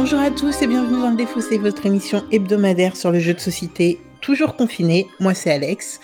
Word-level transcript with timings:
Bonjour 0.00 0.20
à 0.20 0.30
tous 0.30 0.62
et 0.62 0.68
bienvenue 0.68 1.00
dans 1.00 1.10
le 1.10 1.16
Défaussé, 1.16 1.58
votre 1.58 1.84
émission 1.84 2.22
hebdomadaire 2.30 2.94
sur 2.96 3.10
le 3.10 3.18
jeu 3.18 3.34
de 3.34 3.40
société 3.40 3.98
toujours 4.20 4.54
confiné. 4.54 5.08
Moi 5.18 5.34
c'est 5.34 5.50
Alex 5.50 5.98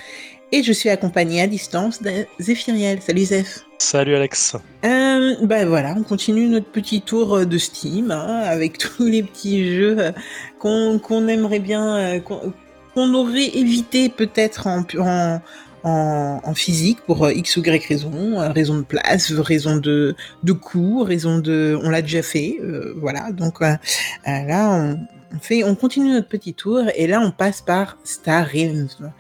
et 0.50 0.64
je 0.64 0.72
suis 0.72 0.88
accompagnée 0.88 1.40
à 1.40 1.46
distance 1.46 2.02
de 2.02 2.26
Zéphiriel. 2.40 3.00
Salut 3.00 3.26
Zeph. 3.26 3.64
Salut 3.78 4.16
Alex. 4.16 4.56
Euh, 4.84 5.36
bah 5.42 5.64
voilà, 5.64 5.94
on 5.96 6.02
continue 6.02 6.48
notre 6.48 6.66
petit 6.66 7.02
tour 7.02 7.46
de 7.46 7.56
Steam 7.56 8.10
hein, 8.10 8.42
avec 8.44 8.78
tous 8.96 9.06
les 9.06 9.22
petits 9.22 9.76
jeux 9.76 9.96
euh, 10.00 10.10
qu'on 10.58 11.28
aimerait 11.28 11.60
bien, 11.60 11.96
euh, 11.96 12.18
qu'on 12.18 13.14
aurait 13.14 13.56
évité 13.56 14.08
peut-être 14.08 14.66
en, 14.66 14.84
en, 14.98 15.40
en, 15.84 16.54
physique 16.54 17.00
pour 17.06 17.24
euh, 17.24 17.32
x 17.32 17.56
ou 17.56 17.62
y 17.62 17.86
raison, 17.86 18.40
euh, 18.40 18.50
raison 18.50 18.78
de 18.78 18.84
place, 18.84 19.30
raison 19.32 19.76
de, 19.76 20.16
de 20.42 20.52
coût, 20.52 21.02
raison 21.02 21.38
de, 21.38 21.78
on 21.82 21.90
l'a 21.90 22.02
déjà 22.02 22.22
fait, 22.22 22.58
euh, 22.62 22.94
voilà. 22.96 23.32
Donc 23.32 23.60
là, 23.60 23.78
on, 24.26 25.38
fait, 25.40 25.62
on 25.62 25.74
continue 25.74 26.12
notre 26.12 26.28
petit 26.28 26.54
tour 26.54 26.82
et 26.94 27.06
là 27.06 27.20
on 27.20 27.30
passe 27.30 27.60
par 27.60 27.98
Star 28.04 28.46
Realms, 28.46 29.12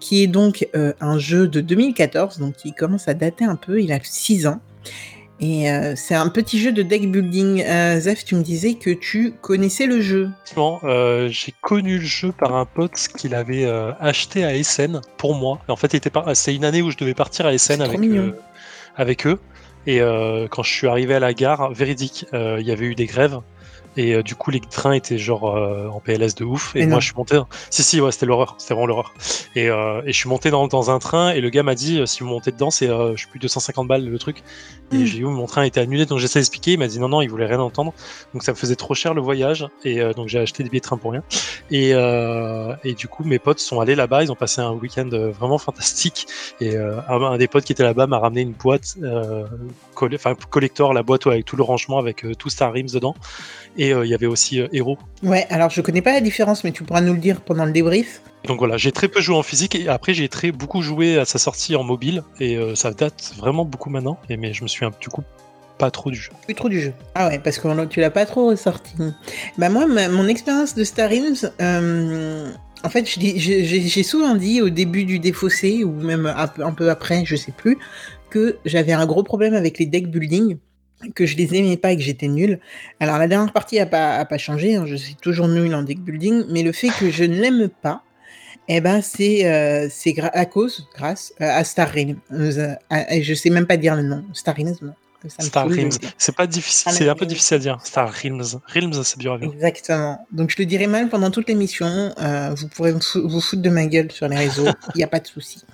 qui 0.00 0.22
est 0.22 0.26
donc 0.26 0.68
un 0.74 1.18
jeu 1.18 1.46
de 1.46 1.60
2014, 1.60 2.38
donc 2.38 2.54
qui 2.56 2.72
commence 2.72 3.06
à 3.06 3.14
dater 3.14 3.44
un 3.44 3.56
peu, 3.56 3.80
il 3.80 3.92
a 3.92 4.00
6 4.02 4.46
ans. 4.46 4.60
Et 5.40 5.70
euh, 5.70 5.94
c'est 5.94 6.14
un 6.14 6.28
petit 6.28 6.58
jeu 6.58 6.72
de 6.72 6.82
deck 6.82 7.10
building. 7.10 7.62
Euh, 7.62 8.00
Zef, 8.00 8.24
tu 8.24 8.34
me 8.34 8.42
disais 8.42 8.74
que 8.74 8.90
tu 8.90 9.32
connaissais 9.40 9.86
le 9.86 10.00
jeu. 10.00 10.30
Euh, 10.56 11.28
j'ai 11.30 11.54
connu 11.60 11.98
le 11.98 12.04
jeu 12.04 12.32
par 12.32 12.56
un 12.56 12.64
pote 12.64 12.94
qu'il 13.16 13.34
avait 13.34 13.64
acheté 14.00 14.44
à 14.44 14.54
Essen 14.54 15.00
pour 15.16 15.34
moi. 15.34 15.60
En 15.68 15.76
fait, 15.76 15.96
c'est 16.34 16.54
une 16.54 16.64
année 16.64 16.82
où 16.82 16.90
je 16.90 16.96
devais 16.96 17.14
partir 17.14 17.46
à 17.46 17.54
Essen 17.54 17.80
avec, 17.80 18.00
avec 18.96 19.26
eux. 19.26 19.38
Et 19.86 20.00
quand 20.50 20.62
je 20.62 20.72
suis 20.72 20.88
arrivé 20.88 21.14
à 21.14 21.20
la 21.20 21.32
gare, 21.32 21.72
véridique, 21.72 22.26
il 22.32 22.66
y 22.66 22.72
avait 22.72 22.86
eu 22.86 22.94
des 22.94 23.06
grèves. 23.06 23.38
Et 23.98 24.14
euh, 24.14 24.22
du 24.22 24.36
coup, 24.36 24.52
les 24.52 24.60
trains 24.60 24.92
étaient 24.92 25.18
genre 25.18 25.56
euh, 25.56 25.88
en 25.88 25.98
PLS 25.98 26.36
de 26.36 26.44
ouf. 26.44 26.74
Et 26.76 26.86
moi, 26.86 27.00
je 27.00 27.06
suis 27.06 27.16
monté. 27.16 27.36
Si, 27.68 27.82
si, 27.82 28.00
ouais, 28.00 28.12
c'était 28.12 28.26
l'horreur. 28.26 28.54
C'était 28.56 28.74
vraiment 28.74 28.86
l'horreur. 28.86 29.12
Et, 29.56 29.68
euh, 29.68 30.02
et, 30.06 30.12
je 30.12 30.16
suis 30.16 30.28
monté 30.28 30.52
dans, 30.52 30.68
dans 30.68 30.92
un 30.92 31.00
train 31.00 31.30
et 31.30 31.40
le 31.40 31.50
gars 31.50 31.64
m'a 31.64 31.74
dit 31.74 32.00
si 32.06 32.20
vous 32.20 32.28
montez 32.28 32.52
dedans, 32.52 32.70
c'est 32.70 32.86
je 32.86 33.16
suis 33.16 33.26
plus 33.26 33.40
250 33.40 33.88
balles 33.88 34.04
le 34.04 34.18
truc. 34.18 34.44
Et 34.92 34.98
hmm. 34.98 35.04
j'ai 35.04 35.18
eu 35.18 35.24
mon 35.24 35.46
train 35.46 35.64
était 35.64 35.80
annulé, 35.80 36.06
donc 36.06 36.20
j'essaie 36.20 36.38
d'expliquer. 36.38 36.72
Il 36.74 36.78
m'a 36.78 36.86
dit 36.86 37.00
non, 37.00 37.08
non, 37.08 37.22
il 37.22 37.28
voulait 37.28 37.46
rien 37.46 37.58
entendre. 37.58 37.92
Donc 38.32 38.44
ça 38.44 38.52
me 38.52 38.56
faisait 38.56 38.76
trop 38.76 38.94
cher 38.94 39.14
le 39.14 39.20
voyage. 39.20 39.66
Et 39.82 40.00
donc 40.14 40.28
j'ai 40.28 40.38
acheté 40.38 40.62
des 40.62 40.70
billets 40.70 40.78
de 40.80 40.84
train 40.84 40.96
pour 40.96 41.10
rien. 41.10 41.24
Et, 41.72 41.90
et 41.90 42.94
du 42.94 43.08
coup, 43.08 43.24
mes 43.24 43.40
potes 43.40 43.58
sont 43.58 43.80
allés 43.80 43.96
là-bas. 43.96 44.22
Ils 44.22 44.30
ont 44.30 44.36
passé 44.36 44.60
un 44.60 44.72
week-end 44.72 45.08
vraiment 45.12 45.58
fantastique. 45.58 46.28
Et 46.60 46.76
un, 46.76 47.36
des 47.36 47.48
potes 47.48 47.64
qui 47.64 47.72
était 47.72 47.82
là-bas 47.82 48.06
m'a 48.06 48.20
ramené 48.20 48.42
une 48.42 48.52
boîte, 48.52 48.96
enfin 49.96 50.34
collector, 50.50 50.92
la 50.92 51.02
boîte 51.02 51.26
avec 51.26 51.44
tout 51.44 51.56
le 51.56 51.64
rangement 51.64 51.98
avec 51.98 52.24
tout 52.38 52.48
Star 52.48 52.72
Rims 52.72 52.92
dedans. 52.92 53.16
Et 53.76 53.87
euh, 53.92 54.04
il 54.04 54.10
y 54.10 54.14
avait 54.14 54.26
aussi 54.26 54.60
euh, 54.60 54.68
Hero. 54.72 54.98
Ouais, 55.22 55.46
alors 55.50 55.70
je 55.70 55.80
connais 55.80 56.02
pas 56.02 56.12
la 56.12 56.20
différence, 56.20 56.64
mais 56.64 56.72
tu 56.72 56.84
pourras 56.84 57.00
nous 57.00 57.12
le 57.14 57.18
dire 57.18 57.40
pendant 57.40 57.64
le 57.64 57.72
débrief. 57.72 58.22
Donc 58.44 58.58
voilà, 58.58 58.76
j'ai 58.76 58.92
très 58.92 59.08
peu 59.08 59.20
joué 59.20 59.36
en 59.36 59.42
physique 59.42 59.74
et 59.74 59.88
après 59.88 60.14
j'ai 60.14 60.28
très 60.28 60.52
beaucoup 60.52 60.82
joué 60.82 61.18
à 61.18 61.24
sa 61.24 61.38
sortie 61.38 61.76
en 61.76 61.84
mobile 61.84 62.22
et 62.40 62.56
euh, 62.56 62.74
ça 62.74 62.92
date 62.92 63.32
vraiment 63.36 63.64
beaucoup 63.64 63.90
maintenant. 63.90 64.18
Et, 64.30 64.36
mais 64.36 64.52
je 64.52 64.62
me 64.62 64.68
suis 64.68 64.84
un 64.84 64.92
du 65.00 65.08
coup 65.08 65.22
pas 65.78 65.90
trop 65.90 66.10
du 66.10 66.16
jeu. 66.16 66.32
Plus 66.44 66.54
trop 66.54 66.68
du 66.68 66.80
jeu. 66.80 66.92
Ah 67.14 67.28
ouais, 67.28 67.38
parce 67.38 67.58
que 67.58 67.84
tu 67.86 68.00
l'as 68.00 68.10
pas 68.10 68.26
trop 68.26 68.48
ressorti. 68.48 68.94
Bah 69.58 69.68
moi, 69.68 69.86
mon 69.86 70.26
expérience 70.26 70.74
de 70.74 70.82
Star 70.82 71.08
Realms, 71.08 71.48
en 72.84 72.88
fait, 72.88 73.06
j'ai 73.06 74.02
souvent 74.02 74.34
dit 74.34 74.60
au 74.60 74.70
début 74.70 75.04
du 75.04 75.18
défaussé 75.18 75.84
ou 75.84 75.92
même 75.92 76.26
un 76.26 76.46
peu, 76.48 76.64
un 76.64 76.72
peu 76.72 76.90
après, 76.90 77.24
je 77.24 77.36
sais 77.36 77.52
plus, 77.52 77.78
que 78.30 78.58
j'avais 78.64 78.92
un 78.92 79.06
gros 79.06 79.22
problème 79.22 79.54
avec 79.54 79.78
les 79.78 79.86
deck 79.86 80.10
building 80.10 80.58
que 81.14 81.26
je 81.26 81.36
les 81.36 81.54
aimais 81.54 81.76
pas 81.76 81.92
et 81.92 81.96
que 81.96 82.02
j'étais 82.02 82.28
nul. 82.28 82.58
Alors 83.00 83.18
la 83.18 83.28
dernière 83.28 83.52
partie 83.52 83.78
a 83.78 83.86
pas, 83.86 84.24
pas 84.24 84.38
changé, 84.38 84.74
hein, 84.74 84.84
je 84.86 84.96
suis 84.96 85.14
toujours 85.14 85.48
nul 85.48 85.74
en 85.74 85.82
deck 85.82 86.00
building, 86.00 86.44
mais 86.50 86.62
le 86.62 86.72
fait 86.72 86.88
que 86.98 87.10
je 87.10 87.24
ne 87.24 87.40
l'aime 87.40 87.68
pas, 87.68 88.02
eh 88.68 88.80
ben 88.80 89.00
c'est 89.00 89.46
euh, 89.46 89.88
à 90.32 90.44
cause, 90.44 90.86
grâce 90.94 91.32
euh, 91.40 91.48
à 91.48 91.64
Star 91.64 91.90
Realms. 91.90 92.18
Euh, 92.32 92.74
je 93.22 93.34
sais 93.34 93.50
même 93.50 93.66
pas 93.66 93.78
dire 93.78 93.96
le 93.96 94.02
nom. 94.02 94.24
Star 94.34 94.54
Realms, 94.54 94.76
non. 94.82 94.92
Star 95.40 95.66
Realms, 95.66 95.98
c'est 96.16 96.36
pas 96.36 96.46
difficile, 96.46 96.92
c'est 96.92 97.08
un 97.08 97.14
peu 97.16 97.26
difficile 97.26 97.56
à 97.56 97.58
dire. 97.58 97.80
Star 97.82 98.12
Realms, 98.12 98.60
Realms, 98.72 99.02
c'est 99.02 99.18
dur 99.18 99.32
à 99.32 99.38
dire. 99.38 99.50
Exactement. 99.52 100.24
Donc 100.30 100.50
je 100.50 100.56
le 100.58 100.64
dirai 100.64 100.86
mal 100.86 101.08
pendant 101.08 101.30
toute 101.32 101.48
l'émission. 101.48 102.14
vous 102.56 102.68
pourrez 102.68 102.92
vous, 102.92 103.40
foutre 103.40 103.62
de 103.62 103.70
ma 103.70 103.86
gueule 103.86 104.12
sur 104.12 104.28
les 104.28 104.36
réseaux, 104.36 104.68
il 104.94 104.98
n'y 104.98 105.02
a 105.02 105.08
pas 105.08 105.18
de 105.18 105.26
souci. 105.26 105.64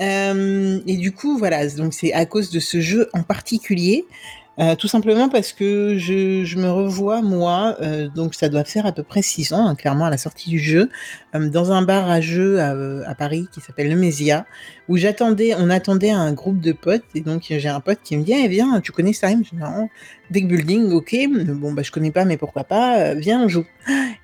et 0.00 0.96
du 0.96 1.12
coup, 1.12 1.36
voilà. 1.36 1.68
Donc 1.68 1.92
c'est 1.92 2.14
à 2.14 2.24
cause 2.24 2.50
de 2.50 2.60
ce 2.60 2.80
jeu 2.80 3.10
en 3.12 3.22
particulier 3.22 4.06
euh, 4.58 4.74
tout 4.74 4.88
simplement 4.88 5.28
parce 5.28 5.52
que 5.52 5.96
je, 5.96 6.58
me 6.58 6.70
revois, 6.70 7.22
moi, 7.22 7.76
euh, 7.80 8.08
donc 8.08 8.34
ça 8.34 8.48
doit 8.48 8.64
faire 8.64 8.84
à 8.84 8.92
peu 8.92 9.02
près 9.02 9.22
six 9.22 9.52
ans, 9.52 9.66
hein, 9.66 9.74
clairement, 9.74 10.06
à 10.06 10.10
la 10.10 10.18
sortie 10.18 10.50
du 10.50 10.58
jeu, 10.58 10.90
euh, 11.34 11.48
dans 11.48 11.72
un 11.72 11.82
bar 11.82 12.10
à 12.10 12.20
jeux 12.20 12.60
à, 12.60 13.14
Paris 13.14 13.46
qui 13.52 13.60
s'appelle 13.60 13.88
le 13.88 13.96
Mésia, 13.96 14.44
où 14.88 14.96
j'attendais, 14.96 15.54
on 15.56 15.70
attendait 15.70 16.10
un 16.10 16.32
groupe 16.32 16.60
de 16.60 16.72
potes, 16.72 17.04
et 17.14 17.20
donc 17.20 17.46
j'ai 17.48 17.68
un 17.68 17.80
pote 17.80 18.00
qui 18.02 18.16
me 18.16 18.22
dit, 18.22 18.32
eh, 18.32 18.48
viens, 18.48 18.80
tu 18.80 18.92
connais 18.92 19.12
Steam 19.12 19.42
Je 19.44 19.50
dis, 19.50 19.56
non, 19.56 19.88
deck 20.30 20.46
building, 20.46 20.92
ok, 20.92 21.16
bon, 21.54 21.72
bah 21.72 21.82
je 21.82 21.90
connais 21.90 22.10
pas, 22.10 22.24
mais 22.24 22.36
pourquoi 22.36 22.64
pas, 22.64 23.14
viens, 23.14 23.42
on 23.44 23.48
joue. 23.48 23.66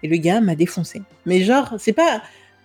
Et 0.03 0.09
le 0.09 0.16
gars 0.16 0.41
m'a 0.41 0.54
défoncé. 0.54 1.03
Mais 1.25 1.41
genre, 1.42 1.75
c'est 1.78 1.92
pas 1.92 2.22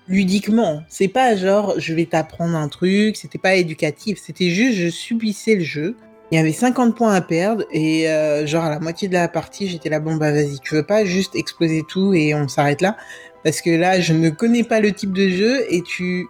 ludiquement. 0.07 0.83
C'est 0.89 1.07
pas 1.07 1.35
genre 1.35 1.75
je 1.77 1.93
vais 1.93 2.05
t'apprendre 2.05 2.57
un 2.57 2.67
truc, 2.67 3.15
c'était 3.15 3.37
pas 3.37 3.55
éducatif, 3.55 4.19
c'était 4.21 4.49
juste 4.49 4.77
je 4.77 4.89
subissais 4.89 5.55
le 5.55 5.63
jeu. 5.63 5.95
Il 6.31 6.37
y 6.37 6.37
avait 6.37 6.53
50 6.53 6.95
points 6.95 7.13
à 7.13 7.21
perdre 7.21 7.65
et 7.71 8.09
euh, 8.09 8.47
genre 8.47 8.63
à 8.63 8.69
la 8.69 8.79
moitié 8.79 9.09
de 9.09 9.13
la 9.13 9.27
partie, 9.27 9.67
j'étais 9.67 9.89
là, 9.89 9.99
bon 9.99 10.15
bah 10.15 10.31
vas-y, 10.31 10.59
tu 10.59 10.75
veux 10.75 10.85
pas 10.85 11.03
juste 11.03 11.35
exploser 11.35 11.83
tout 11.87 12.13
et 12.13 12.33
on 12.33 12.47
s'arrête 12.47 12.81
là? 12.81 12.95
Parce 13.43 13.61
que 13.61 13.69
là, 13.69 13.99
je 13.99 14.13
ne 14.13 14.29
connais 14.29 14.63
pas 14.63 14.79
le 14.79 14.93
type 14.93 15.11
de 15.11 15.27
jeu 15.27 15.65
et 15.69 15.81
tu 15.81 16.27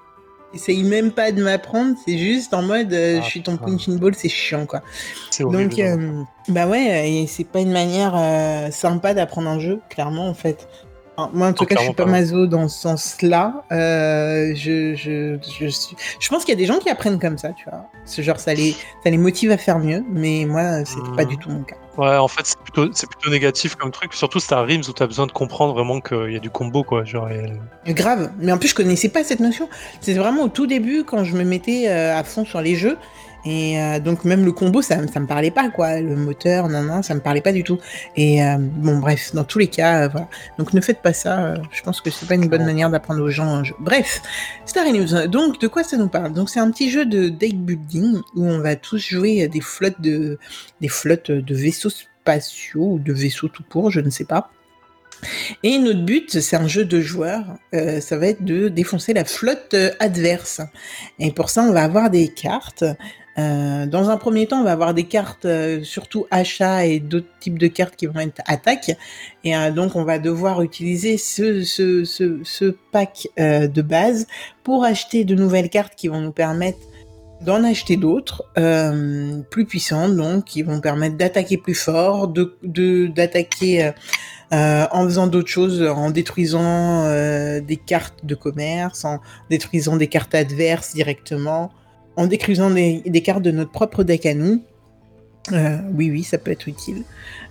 essayes 0.54 0.84
même 0.84 1.12
pas 1.12 1.32
de 1.32 1.44
m'apprendre, 1.44 1.96
c'est 2.06 2.18
juste 2.18 2.54
en 2.54 2.64
mode 2.64 2.92
euh, 2.94 3.22
je 3.22 3.28
suis 3.28 3.44
ton 3.44 3.58
punching 3.58 4.00
ball, 4.00 4.16
c'est 4.16 4.28
chiant 4.28 4.66
quoi. 4.66 4.82
Donc 5.40 5.78
euh, 5.78 6.24
bah 6.48 6.68
ouais, 6.68 7.12
et 7.12 7.28
c'est 7.28 7.44
pas 7.44 7.60
une 7.60 7.72
manière 7.72 8.20
sympa 8.72 9.14
d'apprendre 9.14 9.50
un 9.50 9.60
jeu, 9.60 9.80
clairement 9.90 10.28
en 10.28 10.34
fait. 10.34 10.68
Moi, 11.34 11.48
en 11.48 11.54
tout 11.54 11.66
cas, 11.66 11.76
je 11.78 11.84
suis 11.84 11.94
pas 11.94 12.06
mazo 12.06 12.48
dans 12.48 12.68
ce 12.68 12.80
sens-là. 12.82 13.64
Euh, 13.72 14.54
je, 14.56 14.96
je, 14.96 15.38
je, 15.60 15.68
suis... 15.68 15.96
je 16.20 16.30
pense 16.30 16.46
qu'il 16.46 16.54
y 16.54 16.58
a 16.58 16.60
des 16.60 16.66
gens 16.66 16.80
qui 16.80 16.90
apprennent 16.90 17.20
comme 17.20 17.38
ça, 17.38 17.50
tu 17.50 17.66
vois. 17.70 17.86
Ce 18.06 18.22
genre, 18.22 18.40
ça 18.40 18.54
les, 18.54 18.76
ça 19.04 19.10
les 19.10 19.18
motive 19.18 19.52
à 19.52 19.58
faire 19.58 19.80
mieux, 19.80 20.04
mais 20.10 20.46
moi, 20.48 20.84
c'était 20.86 21.16
pas 21.16 21.26
du 21.26 21.38
tout 21.38 21.50
mon 21.50 21.64
cas. 21.64 21.76
Ouais, 21.98 22.16
en 22.16 22.28
fait, 22.28 22.46
c'est 22.46 22.58
plutôt, 22.60 22.90
c'est 22.94 23.10
plutôt 23.10 23.30
négatif 23.30 23.76
comme 23.76 23.92
truc. 23.92 24.14
Surtout 24.14 24.40
Star 24.40 24.66
Rims 24.66 24.84
où 24.88 24.94
t'as 24.94 25.08
besoin 25.08 25.28
de 25.28 25.32
comprendre 25.32 25.74
vraiment 25.74 26.00
qu'il 26.00 26.32
y 26.32 26.36
a 26.38 26.40
du 26.40 26.50
combo, 26.50 26.84
quoi. 26.84 27.04
Genre, 27.04 27.30
Grave. 27.86 28.32
Mais 28.40 28.52
en 28.52 28.58
plus, 28.58 28.70
je 28.70 28.76
connaissais 28.76 29.10
pas 29.10 29.24
cette 29.24 29.42
notion. 29.42 29.70
C'est 30.00 30.14
vraiment 30.14 30.44
au 30.44 30.50
tout 30.50 30.68
début, 30.68 31.04
quand 31.04 31.24
je 31.24 31.36
me 31.36 31.44
mettais 31.44 31.90
euh, 31.90 32.18
à 32.18 32.24
fond 32.24 32.46
sur 32.46 32.62
les 32.62 32.76
jeux. 32.76 32.98
Et 33.46 33.80
euh, 33.80 34.00
donc 34.00 34.24
même 34.24 34.46
le 34.46 34.52
combo, 34.52 34.82
ça, 34.82 34.96
ça 35.08 35.20
me 35.20 35.26
parlait 35.26 35.52
pas 35.52 35.70
quoi. 35.70 36.00
Le 36.00 36.16
moteur, 36.16 36.70
non 36.70 36.84
non, 36.84 37.02
ça 37.02 37.16
me 37.16 37.20
parlait 37.20 37.42
pas 37.42 37.52
du 37.52 37.64
tout. 37.64 37.80
Et 38.16 38.44
euh, 38.44 38.58
bon 38.60 39.00
bref, 39.00 39.34
dans 39.34 39.44
tous 39.44 39.60
les 39.60 39.68
cas, 39.68 40.04
euh, 40.04 40.08
voilà. 40.10 40.28
Donc 40.58 40.74
ne 40.74 40.82
faites 40.82 41.02
pas 41.02 41.14
ça. 41.14 41.56
je 41.72 41.82
pense 41.82 42.02
que 42.02 42.12
c'est 42.12 42.28
pas 42.28 42.36
une 42.36 42.48
bonne 42.48 42.66
manière 42.66 42.90
d'apprendre 42.90 43.22
aux 43.22 43.30
gens 43.30 43.48
un 43.48 43.64
jeu. 43.64 43.76
Bref, 43.80 44.22
Star 44.66 44.86
News. 44.86 45.28
Donc 45.28 45.60
de 45.60 45.68
quoi 45.68 45.84
ça 45.84 45.98
nous 45.98 46.10
parle? 46.10 46.34
Donc 46.34 46.50
c'est 46.50 46.60
un 46.60 46.70
petit 46.70 46.90
jeu 46.90 47.06
de 47.06 47.30
deck 47.30 47.58
building 47.58 48.20
où 48.36 48.46
on 48.46 48.60
va 48.60 48.76
tous 48.76 49.00
jouer 49.00 49.48
des 49.48 49.62
flottes 49.62 50.02
de 50.02 50.38
des 50.80 50.90
flottes 50.90 51.32
de 51.32 51.56
vaisseaux 51.56 51.90
spatiaux 51.90 52.94
ou 52.94 53.00
de 53.00 53.14
vaisseaux 53.14 53.48
tout 53.48 53.64
court, 53.68 53.90
je 53.90 54.02
ne 54.02 54.10
sais 54.10 54.26
pas. 54.26 54.52
Et 55.62 55.78
notre 55.78 56.02
but, 56.02 56.40
c'est 56.40 56.56
un 56.56 56.68
jeu 56.68 56.84
de 56.84 57.00
joueurs, 57.00 57.46
ça 57.72 58.18
va 58.18 58.26
être 58.26 58.44
de 58.44 58.70
défoncer 58.70 59.14
la 59.14 59.24
flotte 59.24 59.76
adverse. 60.00 60.62
Et 61.20 61.32
pour 61.32 61.52
ça, 61.52 61.62
on 61.62 61.72
va 61.72 61.84
avoir 61.84 62.10
des 62.10 62.28
cartes 62.28 62.84
euh, 63.38 63.86
dans 63.86 64.10
un 64.10 64.18
premier 64.18 64.48
temps, 64.48 64.62
on 64.62 64.64
va 64.64 64.74
avoir 64.74 64.94
des 64.94 65.06
cartes, 65.06 65.46
euh, 65.46 65.84
surtout 65.84 66.26
achat 66.32 66.86
et 66.86 67.00
d'autres 67.00 67.28
types 67.40 67.58
de 67.58 67.68
cartes 67.68 67.96
qui 67.96 68.06
vont 68.06 68.20
être 68.20 68.42
attaque. 68.46 68.92
Et 69.44 69.56
euh, 69.56 69.72
donc, 69.72 69.96
on 69.96 70.04
va 70.04 70.20
devoir 70.20 70.62
utiliser 70.62 71.18
ce, 71.18 71.64
ce, 71.64 72.04
ce, 72.04 72.40
ce 72.44 72.76
pack 72.92 73.28
de 73.38 73.82
base 73.82 74.28
pour 74.64 74.84
acheter 74.84 75.24
de 75.24 75.36
nouvelles 75.36 75.70
cartes 75.70 75.96
qui 75.96 76.08
vont 76.08 76.20
nous 76.20 76.32
permettre 76.32 76.80
d'en 77.42 77.64
acheter 77.64 77.98
d'autres 77.98 78.44
plus 79.50 79.66
puissantes, 79.66 80.16
donc 80.16 80.46
qui 80.46 80.62
vont 80.62 80.80
permettre 80.80 81.18
d'attaquer 81.18 81.58
plus 81.58 81.74
fort, 81.74 82.28
de 82.28 83.08
d'attaquer 83.08 83.92
en 84.52 85.04
faisant 85.06 85.26
d'autres 85.26 85.50
choses, 85.50 85.82
en 85.82 86.12
détruisant 86.12 87.08
des 87.08 87.80
cartes 87.84 88.24
de 88.26 88.36
commerce, 88.36 89.06
en 89.06 89.20
détruisant 89.50 89.96
des 89.96 90.08
cartes 90.08 90.36
adverses 90.36 90.94
directement 90.94 91.72
en 92.16 92.28
décrivant 92.28 92.70
des, 92.70 93.22
cartes 93.24 93.42
de 93.42 93.52
notre 93.52 93.72
propre 93.72 94.04
deck 94.04 94.26
à 94.26 94.34
nous. 94.34 94.64
Euh, 95.52 95.78
oui, 95.94 96.12
oui, 96.12 96.24
ça 96.24 96.38
peut 96.38 96.52
être 96.52 96.68
utile. 96.68 97.04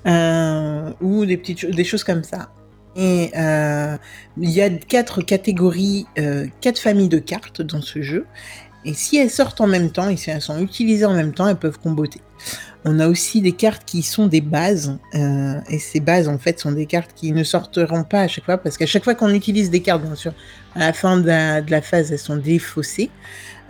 Euh, 0.07 0.93
ou 1.01 1.27
des 1.27 1.37
petites 1.37 1.67
des 1.67 1.85
choses 1.85 2.05
comme 2.05 2.23
ça. 2.23 2.51
Et 2.97 3.31
euh, 3.37 3.97
il 4.37 4.51
y 4.51 4.61
a 4.61 4.69
quatre 4.71 5.23
catégories, 5.23 6.07
quatre 6.61 6.79
familles 6.81 7.09
de 7.09 7.19
cartes 7.19 7.63
dans 7.63 7.83
ce 7.83 8.03
jeu. 8.03 8.27
Et 8.85 8.95
si 8.95 9.19
elles 9.19 9.31
sortent 9.31 9.61
en 9.61 9.67
même 9.67 9.91
temps, 9.91 10.09
et 10.09 10.17
si 10.17 10.31
elles 10.31 10.41
sont 10.41 10.61
utilisées 10.61 11.05
en 11.05 11.15
même 11.15 11.33
temps, 11.33 11.47
elles 11.47 11.57
peuvent 11.57 11.79
comboter. 11.79 12.21
On 12.85 12.99
a 12.99 13.09
aussi 13.09 13.43
des 13.43 13.53
cartes 13.53 13.83
qui 13.85 14.03
sont 14.03 14.27
des 14.27 14.41
bases, 14.41 14.99
euh, 15.15 15.61
et 15.69 15.79
ces 15.79 16.01
bases 16.01 16.29
en 16.29 16.39
fait 16.39 16.59
sont 16.59 16.73
des 16.73 16.87
cartes 16.87 17.11
qui 17.15 17.33
ne 17.33 17.45
sortiront 17.45 18.05
pas 18.05 18.23
à 18.23 18.29
chaque 18.29 18.45
fois, 18.45 18.57
parce 18.57 18.79
qu'à 18.79 18.87
chaque 18.87 19.05
fois 19.05 19.15
qu'on 19.15 19.35
utilise 19.35 19.71
des 19.71 19.81
cartes, 19.81 20.03
bien 20.03 20.15
sûr, 20.15 20.33
à 20.75 20.81
la 20.81 20.93
fin 20.95 21.19
de 21.19 21.27
la, 21.71 21.83
phase, 21.83 22.11
elles 22.11 22.19
sont 22.19 22.37
défaussées. 22.37 23.11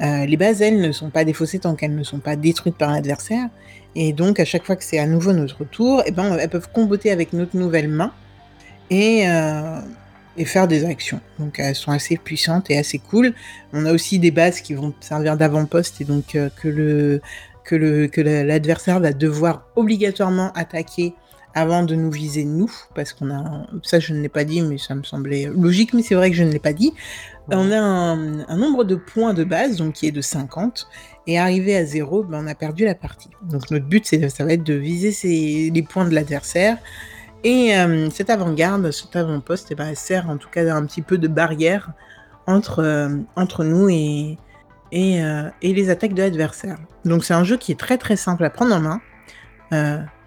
Euh, 0.00 0.26
les 0.26 0.36
bases, 0.36 0.62
elles, 0.62 0.80
ne 0.80 0.92
sont 0.92 1.10
pas 1.10 1.24
défaussées 1.24 1.58
tant 1.58 1.74
qu'elles 1.74 1.94
ne 1.94 2.04
sont 2.04 2.20
pas 2.20 2.36
détruites 2.36 2.76
par 2.76 2.92
l'adversaire. 2.92 3.48
Et 3.96 4.12
donc, 4.12 4.38
à 4.38 4.44
chaque 4.44 4.64
fois 4.64 4.76
que 4.76 4.84
c'est 4.84 5.00
à 5.00 5.06
nouveau 5.06 5.32
notre 5.32 5.64
tour, 5.64 6.02
eh 6.06 6.12
ben, 6.12 6.38
elles 6.38 6.48
peuvent 6.48 6.70
comboter 6.72 7.10
avec 7.10 7.32
notre 7.32 7.56
nouvelle 7.56 7.88
main 7.88 8.12
et, 8.90 9.28
euh, 9.28 9.80
et 10.36 10.44
faire 10.44 10.68
des 10.68 10.84
actions. 10.84 11.20
Donc, 11.40 11.58
elles 11.58 11.74
sont 11.74 11.90
assez 11.90 12.16
puissantes 12.16 12.70
et 12.70 12.78
assez 12.78 12.98
cool. 12.98 13.34
On 13.72 13.84
a 13.86 13.92
aussi 13.92 14.20
des 14.20 14.30
bases 14.30 14.60
qui 14.60 14.74
vont 14.74 14.94
servir 15.00 15.36
d'avant-poste 15.36 16.00
et 16.00 16.04
donc 16.04 16.26
que 16.32 16.68
le 16.68 17.20
que 17.64 17.76
le 17.76 18.06
que 18.08 18.20
l'adversaire 18.20 19.00
va 19.00 19.12
devoir 19.12 19.66
obligatoirement 19.76 20.52
attaquer 20.52 21.14
avant 21.54 21.82
de 21.82 21.96
nous 21.96 22.10
viser 22.12 22.44
nous, 22.44 22.70
parce 22.94 23.12
qu'on 23.12 23.30
a 23.30 23.66
ça 23.82 23.98
je 23.98 24.14
ne 24.14 24.20
l'ai 24.20 24.28
pas 24.28 24.44
dit, 24.44 24.62
mais 24.62 24.78
ça 24.78 24.94
me 24.94 25.02
semblait 25.02 25.46
logique, 25.46 25.94
mais 25.94 26.02
c'est 26.02 26.14
vrai 26.14 26.30
que 26.30 26.36
je 26.36 26.44
ne 26.44 26.50
l'ai 26.50 26.60
pas 26.60 26.72
dit. 26.72 26.92
On 27.52 27.72
a 27.72 27.78
un, 27.80 28.48
un, 28.48 28.56
nombre 28.56 28.84
de 28.84 28.94
points 28.94 29.34
de 29.34 29.42
base, 29.42 29.78
donc 29.78 29.94
qui 29.94 30.06
est 30.06 30.12
de 30.12 30.20
50, 30.20 30.86
et 31.26 31.38
arrivé 31.38 31.76
à 31.76 31.84
zéro, 31.84 32.22
ben, 32.22 32.44
on 32.44 32.46
a 32.46 32.54
perdu 32.54 32.84
la 32.84 32.94
partie. 32.94 33.30
Donc 33.42 33.70
notre 33.70 33.86
but, 33.86 34.06
c'est, 34.06 34.28
ça 34.28 34.44
va 34.44 34.52
être 34.52 34.62
de 34.62 34.74
viser 34.74 35.70
les 35.70 35.82
points 35.82 36.04
de 36.04 36.14
l'adversaire. 36.14 36.78
Et 37.42 37.76
euh, 37.76 38.10
cette 38.10 38.30
avant-garde, 38.30 38.90
cet 38.90 39.16
avant-poste, 39.16 39.68
eh 39.70 39.74
ben, 39.74 39.88
elle 39.88 39.96
sert 39.96 40.28
en 40.28 40.36
tout 40.36 40.48
cas 40.50 40.74
un 40.74 40.84
petit 40.84 41.02
peu 41.02 41.18
de 41.18 41.28
barrière 41.28 41.92
entre, 42.46 42.80
euh, 42.80 43.16
entre 43.36 43.64
nous 43.64 43.88
et, 43.88 44.38
et, 44.92 45.22
euh, 45.22 45.48
et, 45.62 45.72
les 45.72 45.90
attaques 45.90 46.14
de 46.14 46.22
l'adversaire. 46.22 46.76
Donc 47.04 47.24
c'est 47.24 47.34
un 47.34 47.44
jeu 47.44 47.56
qui 47.56 47.72
est 47.72 47.78
très 47.78 47.98
très 47.98 48.16
simple 48.16 48.44
à 48.44 48.50
prendre 48.50 48.74
en 48.74 48.80
main. 48.80 49.00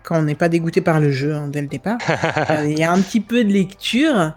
quand 0.03 0.19
on 0.19 0.23
n'est 0.23 0.35
pas 0.35 0.49
dégoûté 0.49 0.81
par 0.81 0.99
le 0.99 1.11
jeu 1.11 1.33
hein, 1.33 1.47
dès 1.47 1.61
le 1.61 1.67
départ. 1.67 1.97
Il 2.65 2.77
y 2.77 2.83
a 2.83 2.91
un 2.91 3.01
petit 3.01 3.21
peu 3.21 3.43
de 3.43 3.51
lecture, 3.51 4.33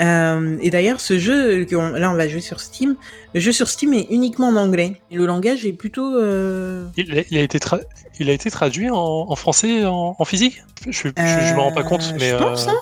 euh, 0.00 0.56
et 0.60 0.70
d'ailleurs, 0.70 1.00
ce 1.00 1.18
jeu, 1.18 1.64
là 1.96 2.10
on 2.10 2.14
va 2.14 2.28
jouer 2.28 2.40
sur 2.40 2.60
Steam, 2.60 2.96
le 3.32 3.40
jeu 3.40 3.52
sur 3.52 3.68
Steam 3.68 3.94
est 3.94 4.06
uniquement 4.10 4.48
en 4.48 4.56
anglais. 4.56 5.00
Et 5.10 5.16
le 5.16 5.26
langage 5.26 5.64
est 5.66 5.72
plutôt... 5.72 6.16
Euh... 6.16 6.86
Il, 6.96 7.16
a, 7.16 7.22
il, 7.30 7.38
a 7.38 7.42
été 7.42 7.58
il, 8.18 8.30
a 8.30 8.32
été 8.32 8.50
traduit 8.50 8.90
en, 8.90 8.96
en 8.96 9.36
français, 9.36 9.84
en, 9.84 10.16
en, 10.18 10.24
physique? 10.24 10.62
Je 10.88 11.08
ne 11.08 11.54
me 11.54 11.60
rends 11.60 11.72
pas 11.72 11.84
compte, 11.84 12.02
euh, 12.12 12.16
mais... 12.18 12.30
Je 12.30 12.36
pense, 12.36 12.68
hein 12.68 12.78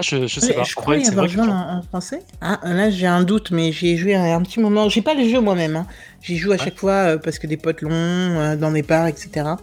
je, 0.00 0.26
je 0.26 0.40
sais 0.40 0.52
pas. 0.52 0.64
Je 0.64 0.74
crois 0.74 0.96
y 0.96 1.06
avoir 1.06 1.28
joué 1.28 1.42
en, 1.42 1.78
en, 1.78 1.82
français. 1.82 2.22
Ah, 2.40 2.60
là 2.64 2.90
j'ai 2.90 3.06
un 3.06 3.22
doute, 3.22 3.50
mais 3.50 3.72
j'ai 3.72 3.96
joué 3.96 4.14
un, 4.14 4.42
petit 4.42 4.60
moment. 4.60 4.88
J'ai 4.88 5.02
pas 5.02 5.14
le 5.14 5.28
jeu 5.28 5.40
moi-même. 5.40 5.76
Hein. 5.76 5.86
J'y 6.22 6.36
joue 6.36 6.52
à 6.52 6.58
chaque 6.58 6.78
fois 6.78 6.92
euh, 6.92 7.18
parce 7.18 7.38
que 7.38 7.46
des 7.46 7.56
potes 7.56 7.82
longs, 7.82 8.56
dans 8.56 8.70
mes 8.70 8.82
parts, 8.82 9.06
etc 9.06 9.56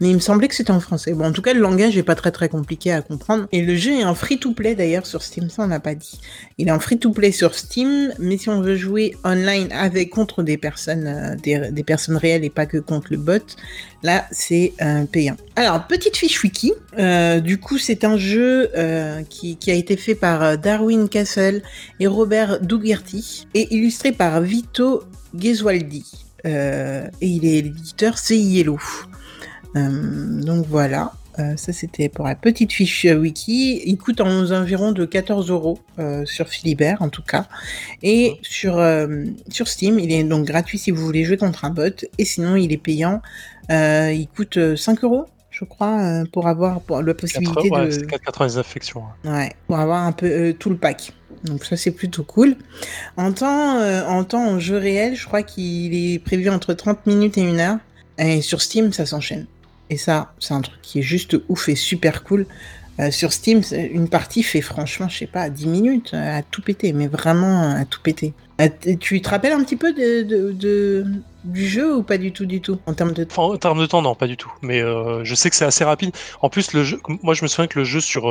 mais 0.00 0.10
il 0.10 0.14
me 0.14 0.20
semblait 0.20 0.48
que 0.48 0.54
c'était 0.54 0.72
en 0.72 0.80
français. 0.80 1.12
Bon, 1.14 1.26
en 1.26 1.32
tout 1.32 1.42
cas, 1.42 1.54
le 1.54 1.60
langage 1.60 1.96
est 1.96 2.02
pas 2.02 2.14
très 2.14 2.30
très 2.30 2.48
compliqué 2.48 2.92
à 2.92 3.02
comprendre. 3.02 3.46
Et 3.52 3.62
le 3.62 3.76
jeu 3.76 3.92
est 3.92 4.04
en 4.04 4.14
free-to-play 4.14 4.74
d'ailleurs 4.74 5.06
sur 5.06 5.22
Steam, 5.22 5.48
ça 5.48 5.62
on 5.62 5.68
n'a 5.68 5.80
pas 5.80 5.94
dit. 5.94 6.20
Il 6.58 6.68
est 6.68 6.72
en 6.72 6.80
free-to-play 6.80 7.32
sur 7.32 7.54
Steam, 7.54 8.12
mais 8.18 8.36
si 8.36 8.48
on 8.48 8.60
veut 8.60 8.76
jouer 8.76 9.16
online 9.24 9.68
avec 9.72 10.10
contre 10.10 10.42
des 10.42 10.58
personnes, 10.58 11.06
euh, 11.06 11.70
des, 11.70 11.84
personnes 11.84 12.16
réelles 12.16 12.44
et 12.44 12.50
pas 12.50 12.66
que 12.66 12.78
contre 12.78 13.08
le 13.10 13.16
bot, 13.16 13.44
là 14.02 14.26
c'est 14.30 14.72
euh, 14.82 15.04
payant. 15.04 15.36
Alors 15.56 15.86
petite 15.86 16.16
fiche 16.16 16.42
wiki. 16.42 16.72
Euh, 16.98 17.40
du 17.40 17.58
coup, 17.58 17.78
c'est 17.78 18.04
un 18.04 18.16
jeu 18.16 18.70
qui, 19.28 19.58
a 19.68 19.74
été 19.74 19.96
fait 19.96 20.14
par 20.14 20.58
Darwin 20.58 21.08
Castle 21.08 21.62
et 22.00 22.06
Robert 22.06 22.60
Dougherty 22.60 23.48
et 23.54 23.74
illustré 23.74 24.12
par 24.12 24.40
Vito 24.40 25.02
Gesualdi. 25.38 26.04
et 26.44 27.10
il 27.20 27.44
est 27.44 27.62
l'éditeur 27.62 28.18
c'est. 28.18 28.36
Euh, 29.76 30.42
donc 30.42 30.66
voilà. 30.68 31.12
Euh, 31.38 31.54
ça 31.58 31.74
c'était 31.74 32.08
pour 32.08 32.24
la 32.24 32.34
petite 32.34 32.72
fiche 32.72 33.04
euh, 33.04 33.14
wiki. 33.14 33.82
Il 33.84 33.98
coûte 33.98 34.22
en 34.22 34.50
environ 34.50 34.92
de 34.92 35.04
14 35.04 35.50
euros 35.50 35.78
sur 36.24 36.48
Philibert 36.48 37.02
en 37.02 37.08
tout 37.08 37.22
cas. 37.22 37.46
Et 38.02 38.38
sur, 38.42 38.82
sur 39.48 39.68
Steam, 39.68 39.98
il 39.98 40.12
est 40.12 40.24
donc 40.24 40.46
gratuit 40.46 40.78
si 40.78 40.90
vous 40.90 41.04
voulez 41.04 41.24
jouer 41.24 41.36
contre 41.36 41.64
un 41.64 41.70
bot. 41.70 42.04
Et 42.18 42.24
sinon, 42.24 42.56
il 42.56 42.72
est 42.72 42.78
payant. 42.78 43.20
il 43.70 44.26
coûte 44.34 44.76
5 44.76 45.04
euros 45.04 45.26
je 45.50 45.64
crois, 45.64 46.22
pour 46.34 46.48
avoir 46.48 46.82
pour 46.82 47.00
la 47.00 47.14
possibilité 47.14 47.70
4, 47.70 47.80
ouais, 47.80 47.88
de. 47.88 48.04
4,99 48.04 48.62
Ouais, 49.24 49.52
pour 49.66 49.78
avoir 49.78 50.02
un 50.04 50.12
peu 50.12 50.52
tout 50.52 50.68
le 50.68 50.76
pack. 50.76 51.14
Donc 51.44 51.64
ça 51.64 51.78
c'est 51.78 51.92
plutôt 51.92 52.24
cool. 52.24 52.56
En 53.16 53.32
temps, 53.32 53.80
en 54.06 54.22
temps 54.24 54.46
en 54.46 54.60
jeu 54.60 54.76
réel, 54.76 55.16
je 55.16 55.24
crois 55.24 55.42
qu'il 55.42 55.94
est 55.94 56.18
prévu 56.18 56.50
entre 56.50 56.74
30 56.74 57.06
minutes 57.06 57.38
et 57.38 57.48
1 57.48 57.58
heure. 57.58 57.78
Et 58.18 58.42
sur 58.42 58.60
Steam, 58.60 58.92
ça 58.92 59.06
s'enchaîne. 59.06 59.46
Et 59.90 59.96
ça, 59.96 60.32
c'est 60.38 60.54
un 60.54 60.60
truc 60.60 60.80
qui 60.82 60.98
est 61.00 61.02
juste 61.02 61.36
ouf 61.48 61.68
et 61.68 61.76
super 61.76 62.24
cool. 62.24 62.46
Euh, 62.98 63.10
sur 63.10 63.32
Steam, 63.32 63.60
une 63.72 64.08
partie 64.08 64.42
fait 64.42 64.62
franchement, 64.62 65.08
je 65.08 65.18
sais 65.18 65.26
pas, 65.26 65.50
10 65.50 65.66
minutes 65.66 66.14
à 66.14 66.42
tout 66.42 66.62
péter, 66.62 66.92
mais 66.92 67.08
vraiment 67.08 67.74
à 67.74 67.84
tout 67.84 68.00
péter. 68.00 68.32
Euh, 68.60 68.68
tu 68.98 69.20
te 69.20 69.28
rappelles 69.28 69.52
un 69.52 69.62
petit 69.62 69.76
peu 69.76 69.92
de, 69.92 71.04
du 71.44 71.66
jeu 71.68 71.94
ou 71.94 72.02
pas 72.02 72.16
du 72.16 72.32
tout, 72.32 72.46
du 72.46 72.62
tout, 72.62 72.78
en 72.86 72.94
termes 72.94 73.12
de 73.12 73.24
temps 73.24 73.52
En 73.52 73.58
termes 73.58 73.80
de 73.80 73.86
temps, 73.86 74.00
non, 74.00 74.14
pas 74.14 74.26
du 74.26 74.38
tout. 74.38 74.50
Mais 74.62 74.80
euh, 74.80 75.22
je 75.24 75.34
sais 75.34 75.50
que 75.50 75.56
c'est 75.56 75.66
assez 75.66 75.84
rapide. 75.84 76.12
En 76.40 76.48
plus, 76.48 76.72
le 76.72 76.84
jeu, 76.84 76.98
moi, 77.22 77.34
je 77.34 77.42
me 77.42 77.48
souviens 77.48 77.66
que 77.66 77.78
le 77.78 77.84
jeu 77.84 78.00
sur, 78.00 78.24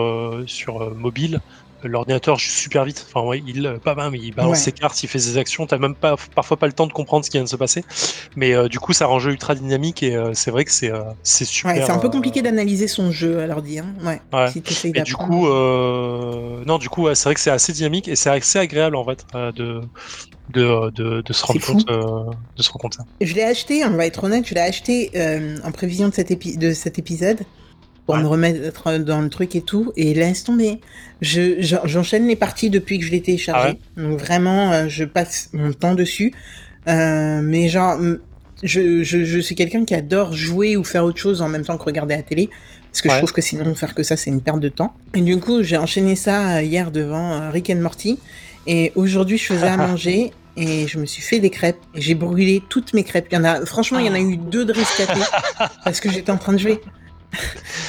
sur 0.48 0.96
mobile, 0.96 1.42
l'ordinateur 1.88 2.38
joue 2.38 2.50
super 2.50 2.86
vite. 2.86 3.06
Enfin, 3.08 3.26
ouais, 3.26 3.44
il, 3.46 3.80
pas 3.84 3.96
mal, 3.96 4.16
il 4.16 4.34
balance 4.34 4.60
ses 4.60 4.72
cartes, 4.72 5.02
il 5.04 5.08
fait 5.08 5.20
ses 5.20 5.38
actions. 5.38 5.66
T'as 5.66 5.78
même 5.78 5.96
pas, 5.96 6.16
parfois 6.34 6.58
pas 6.58 6.68
le 6.68 6.74
temps 6.74 6.88
de 6.88 6.94
comprendre 6.94 7.26
ce 7.26 7.30
qui 7.30 7.38
vient 7.38 7.44
de 7.44 7.50
se 7.50 7.56
passer. 7.56 7.84
Mais 8.36 8.54
euh, 8.54 8.68
du 8.68 8.80
coup, 8.80 8.94
ça 8.94 9.06
rend 9.06 9.16
le 9.16 9.22
jeu 9.22 9.32
ultra 9.32 9.56
dynamique 9.56 10.04
et 10.04 10.16
euh, 10.16 10.32
c'est 10.34 10.52
vrai 10.52 10.66
que 10.66 10.72
c'est, 10.72 10.92
euh, 10.92 11.04
c'est 11.24 11.46
super. 11.46 11.76
Ouais, 11.76 11.84
c'est 11.86 11.92
un 11.92 11.98
peu 11.98 12.10
compliqué 12.10 12.42
d'analyser 12.42 12.88
son 12.88 13.12
jeu 13.12 13.40
à 13.40 13.48
l'ordi. 13.48 13.80
Hein. 13.80 13.94
Ouais. 14.04 14.22
Si 14.52 14.92
et 14.94 15.02
du 15.02 15.16
coup, 15.16 15.48
non, 15.48 16.78
du 16.78 16.90
coup, 16.90 17.14
c'est 17.14 17.26
vrai 17.26 17.36
que 17.36 17.42
c'est 17.42 17.52
assez 17.52 17.74
dynamique 17.74 18.08
et 18.08 18.16
c'est 18.16 18.30
assez 18.30 18.60
agréable 18.60 18.96
en 18.96 19.04
fait 19.06 19.26
de, 19.34 19.82
de, 20.54 20.92
de, 20.92 21.22
de, 21.22 21.34
se 21.34 21.46
rendre 21.46 21.66
compte, 21.66 21.88
de 21.88 22.64
se 22.64 22.70
rendre 22.70 22.82
compte. 22.82 22.98
Je 23.22 23.34
l'ai 23.34 23.44
acheté, 23.44 23.84
on 23.86 23.92
va 23.92 24.06
être 24.06 24.24
honnête, 24.24 24.48
je 24.48 24.54
l'ai 24.54 24.62
acheté 24.62 25.12
en 25.64 25.72
prévision 25.72 26.10
de 26.10 26.14
cet, 26.14 26.58
de 26.58 26.74
cet 26.74 27.00
épisode 27.00 27.40
pour 28.06 28.18
me 28.18 28.28
remettre 28.28 28.98
dans 29.00 29.22
le 29.22 29.30
truc 29.30 29.56
et 29.56 29.62
tout. 29.62 29.92
Et 29.96 30.14
laisse 30.14 30.44
tomber. 30.44 30.80
Je, 31.22 31.56
j'enchaîne 31.86 32.28
les 32.28 32.36
parties 32.36 32.70
depuis 32.70 33.00
que 33.00 33.06
je 33.06 33.12
l'ai 33.12 33.22
téléchargé. 33.22 33.80
Ah 33.98 34.02
Donc 34.02 34.20
vraiment, 34.20 34.72
euh, 34.72 34.86
je 34.88 35.04
passe 35.04 35.50
mon 35.54 35.74
temps 35.74 35.96
dessus. 35.96 36.34
Euh, 36.88 37.42
mais 37.42 37.68
genre, 37.68 38.00
je, 38.64 39.04
je, 39.04 39.24
je 39.24 39.40
suis 39.40 39.56
quelqu'un 39.56 39.86
qui 39.86 39.96
adore 39.96 40.34
jouer 40.34 40.78
ou 40.78 40.84
faire 40.84 41.04
autre 41.04 41.18
chose 41.18 41.42
en 41.42 41.50
même 41.50 41.66
temps 41.66 41.78
que 41.78 41.84
regarder 41.84 42.16
la 42.16 42.24
télé. 42.24 42.50
Parce 42.92 43.02
que 43.02 43.10
je 43.10 43.18
trouve 43.18 43.34
que 43.34 43.42
sinon, 43.42 43.76
faire 43.76 43.94
que 43.94 44.04
ça, 44.04 44.16
c'est 44.16 44.30
une 44.30 44.42
perte 44.42 44.62
de 44.62 44.70
temps. 44.70 44.94
Et 45.14 45.22
du 45.22 45.38
coup, 45.40 45.64
j'ai 45.64 45.78
enchaîné 45.78 46.16
ça 46.16 46.58
euh, 46.58 46.62
hier 46.62 46.92
devant 46.92 47.52
Rick 47.52 47.70
and 47.70 47.82
Morty. 47.82 48.20
Et 48.68 48.92
aujourd'hui, 48.96 49.38
je 49.38 49.46
faisais 49.46 49.68
à 49.68 49.78
manger 49.88 50.32
et 50.58 50.88
je 50.88 50.98
me 51.00 51.06
suis 51.06 51.22
fait 51.22 51.40
des 51.40 51.50
crêpes. 51.50 51.80
Et 51.94 52.02
j'ai 52.02 52.16
brûlé 52.16 52.62
toutes 52.70 52.94
mes 52.94 53.04
crêpes. 53.04 53.28
Il 53.32 53.36
y 53.36 53.38
en 53.38 53.44
a, 53.44 53.66
franchement, 53.66 54.00
il 54.00 54.06
y 54.06 54.10
en 54.10 54.14
a 54.14 54.20
eu 54.20 54.38
deux 54.38 54.66
de 54.66 54.74
rescapés 54.74 55.20
parce 55.84 56.00
que 56.00 56.10
j'étais 56.10 56.32
en 56.32 56.38
train 56.38 56.54
de 56.54 56.60
jouer. 56.60 56.80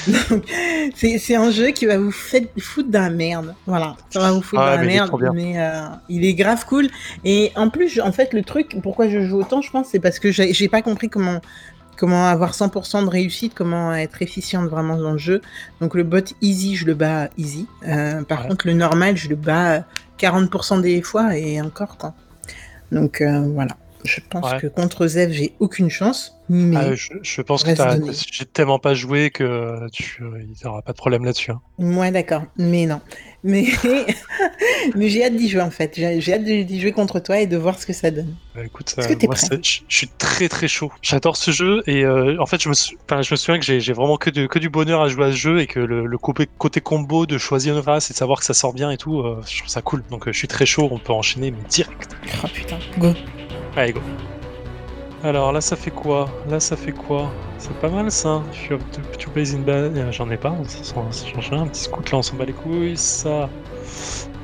c'est 0.97 1.37
un 1.37 1.51
jeu 1.51 1.69
qui 1.69 1.87
va 1.87 1.99
vous 1.99 2.11
foutre 2.11 2.89
dans 2.89 3.03
la 3.03 3.11
merde. 3.11 3.55
Voilà, 3.67 3.97
ça 4.11 4.21
va 4.21 4.33
vous 4.33 4.43
foutre 4.43 4.63
ah 4.63 4.77
dans 4.77 4.83
la 4.83 4.87
merde, 4.87 5.31
mais 5.35 5.61
euh, 5.61 5.83
il 6.09 6.25
est 6.25 6.35
grave 6.35 6.65
cool. 6.67 6.89
Et 7.25 7.53
en 7.57 7.71
plus, 7.71 8.01
en 8.01 8.13
fait, 8.13 8.33
le 8.33 8.43
truc, 8.43 8.77
pourquoi 8.83 9.09
je 9.09 9.25
joue 9.25 9.41
autant, 9.41 9.63
je 9.63 9.71
pense, 9.71 9.89
c'est 9.89 10.01
parce 10.01 10.19
que 10.19 10.31
j'ai 10.31 10.69
pas 10.69 10.83
compris 10.83 11.09
comment 11.09 11.41
comment 11.97 12.27
avoir 12.27 12.53
100% 12.53 13.05
de 13.05 13.09
réussite, 13.09 13.55
comment 13.55 13.95
être 13.95 14.23
efficiente 14.23 14.69
vraiment 14.69 14.97
dans 14.97 15.13
le 15.13 15.19
jeu. 15.19 15.41
Donc 15.81 15.95
le 15.95 16.03
bot 16.03 16.19
easy, 16.43 16.77
je 16.77 16.85
le 16.85 16.95
bats 16.95 17.29
easy. 17.39 17.67
Euh, 17.89 18.23
par 18.23 18.47
contre, 18.47 18.67
le 18.67 18.75
normal, 18.75 19.17
je 19.17 19.29
le 19.29 19.37
bats 19.37 19.85
40% 20.19 20.83
des 20.83 21.03
fois 21.03 21.37
et 21.37 21.61
encore 21.61 21.97
quoi. 21.97 22.15
Donc 22.93 23.21
euh, 23.21 23.41
voilà. 23.53 23.77
Je 24.05 24.21
pense 24.31 24.55
que 24.61 24.69
contre 24.69 25.07
Zev, 25.07 25.33
j'ai 25.33 25.55
aucune 25.59 25.91
chance. 25.91 26.36
Mais 26.49 26.77
ah, 26.77 26.95
je, 26.95 27.43
pense 27.43 27.65
que 27.65 27.71
j'ai 28.31 28.45
tellement 28.45 28.79
pas 28.79 28.95
joué 28.95 29.31
que 29.31 29.89
tu 29.93 30.23
n'auras 30.65 30.83
pas 30.83 30.93
de 30.93 30.97
problème 30.97 31.25
là-dessus. 31.25 31.51
Hein. 31.51 31.61
Ouais, 31.79 32.11
d'accord. 32.13 32.45
Mais 32.57 32.87
non. 32.87 33.01
Mais, 33.43 33.67
mais 34.97 35.09
j'ai 35.09 35.25
hâte 35.25 35.37
d'y 35.37 35.49
jouer 35.49 35.63
en 35.63 35.71
fait. 35.71 35.93
J'ai 35.97 36.35
hâte 36.35 36.45
d'y 36.45 36.81
jouer 36.81 36.93
contre 36.93 37.21
toi 37.21 37.41
et 37.41 37.47
de 37.47 37.57
voir 37.57 37.79
ce 37.79 37.87
que 37.87 37.93
ça 37.93 38.11
donne. 38.11 38.35
Bah, 38.55 38.65
écoute, 38.65 38.95
euh, 38.99 39.03
moi, 39.25 39.35
je, 39.63 39.81
suis 39.89 40.09
très 40.19 40.49
très 40.49 40.69
chaud. 40.69 40.93
J'adore 41.03 41.37
ce 41.37 41.51
jeu 41.51 41.83
et 41.87 42.05
euh, 42.05 42.41
en 42.41 42.47
fait, 42.47 42.63
je 42.63 42.69
me, 42.69 42.75
je 42.75 43.31
me 43.31 43.37
souviens 43.37 43.59
que 43.59 43.65
j'ai 43.65 43.93
vraiment 43.93 44.17
que, 44.17 44.31
de, 44.31 44.47
que 44.47 44.59
du 44.59 44.69
bonheur 44.69 45.01
à 45.01 45.09
jouer 45.09 45.27
à 45.27 45.31
ce 45.33 45.37
jeu 45.37 45.61
et 45.61 45.67
que 45.67 45.81
le, 45.81 46.19
côté, 46.19 46.81
combo 46.81 47.27
de 47.27 47.39
choisir 47.39 47.75
une 47.77 47.83
race 47.83 48.11
et 48.11 48.15
de 48.15 48.19
savoir 48.19 48.41
que 48.41 48.45
ça 48.45 48.55
sort 48.55 48.73
bien 48.73 48.91
et 48.91 48.97
tout, 48.97 49.21
euh, 49.21 49.41
je 49.49 49.59
trouve 49.59 49.71
ça 49.71 49.83
cool. 49.83 50.03
Donc 50.11 50.25
je 50.27 50.37
suis 50.37 50.49
très 50.49 50.67
chaud. 50.67 50.89
On 50.91 50.99
peut 50.99 51.13
enchaîner 51.13 51.51
mais 51.51 51.63
direct. 51.69 52.17
Oh 52.43 52.49
putain, 52.53 52.79
go. 52.99 53.13
Allez, 53.77 53.93
go. 53.93 54.01
Alors 55.27 55.51
là, 55.51 55.61
ça 55.61 55.75
fait 55.75 55.91
quoi? 55.91 56.29
Là, 56.49 56.61
ça 56.61 56.77
fait 56.77 56.93
quoi? 56.93 57.33
C'est 57.59 57.77
pas 57.81 57.89
mal 57.89 58.13
ça. 58.13 58.45
If 58.53 58.71
you 58.71 58.77
have 58.77 59.39
in 59.39 60.13
J'en 60.13 60.31
ai 60.31 60.37
pas, 60.37 60.55
ça 61.11 61.27
change 61.27 61.51
rien. 61.51 61.63
Un 61.63 61.67
petit 61.67 61.83
scout 61.83 62.09
là, 62.13 62.19
on 62.19 62.23
s'en 62.23 62.37
bat 62.37 62.45
les 62.45 62.53
couilles. 62.53 62.97
Ça. 62.97 63.51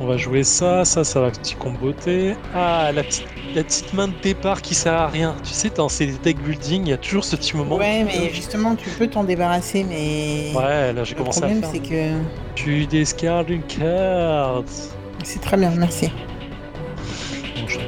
On 0.00 0.06
va 0.08 0.16
jouer 0.16 0.42
ça, 0.42 0.84
ça, 0.84 1.04
ça 1.04 1.20
va 1.20 1.30
petit 1.30 1.54
comboter. 1.54 2.34
Ah, 2.52 2.90
la 2.92 3.04
petite, 3.04 3.28
la 3.54 3.62
petite 3.62 3.94
main 3.94 4.08
de 4.08 4.14
départ 4.24 4.60
qui 4.60 4.74
sert 4.74 4.94
à 4.94 5.06
rien. 5.06 5.36
Tu 5.44 5.50
sais, 5.50 5.70
dans 5.70 5.88
ces 5.88 6.06
deck 6.06 6.42
building, 6.42 6.82
il 6.86 6.88
y 6.88 6.92
a 6.92 6.96
toujours 6.96 7.24
ce 7.24 7.36
petit 7.36 7.56
moment. 7.56 7.76
Ouais, 7.76 8.02
mais 8.02 8.30
justement, 8.34 8.74
tu 8.74 8.90
peux 8.90 9.06
t'en 9.06 9.22
débarrasser, 9.22 9.84
mais. 9.84 10.50
Ouais, 10.56 10.92
là 10.92 11.04
j'ai 11.04 11.14
commencé 11.14 11.44
à 11.44 11.46
faire. 11.46 11.54
Le 11.54 11.60
problème, 11.60 11.82
c'est 11.84 11.88
que. 11.88 12.56
Tu 12.56 12.86
discardes 12.86 13.50
une 13.50 13.62
carte. 13.62 14.96
C'est 15.22 15.40
très 15.40 15.56
bien, 15.56 15.70
merci. 15.76 16.10
Bon, 17.54 17.68
je 17.68 17.78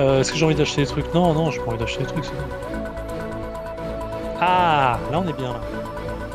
euh, 0.00 0.20
Est-ce 0.20 0.32
que 0.32 0.38
j'ai 0.38 0.44
envie 0.44 0.54
d'acheter 0.54 0.82
des 0.82 0.86
trucs? 0.86 1.12
Non, 1.14 1.32
non, 1.34 1.50
j'ai 1.50 1.60
pas 1.60 1.68
envie 1.68 1.78
d'acheter 1.78 2.04
des 2.04 2.10
trucs. 2.10 2.24
Ah, 4.40 4.98
là 5.10 5.20
on 5.24 5.28
est 5.28 5.32
bien 5.32 5.52
là. 5.52 5.60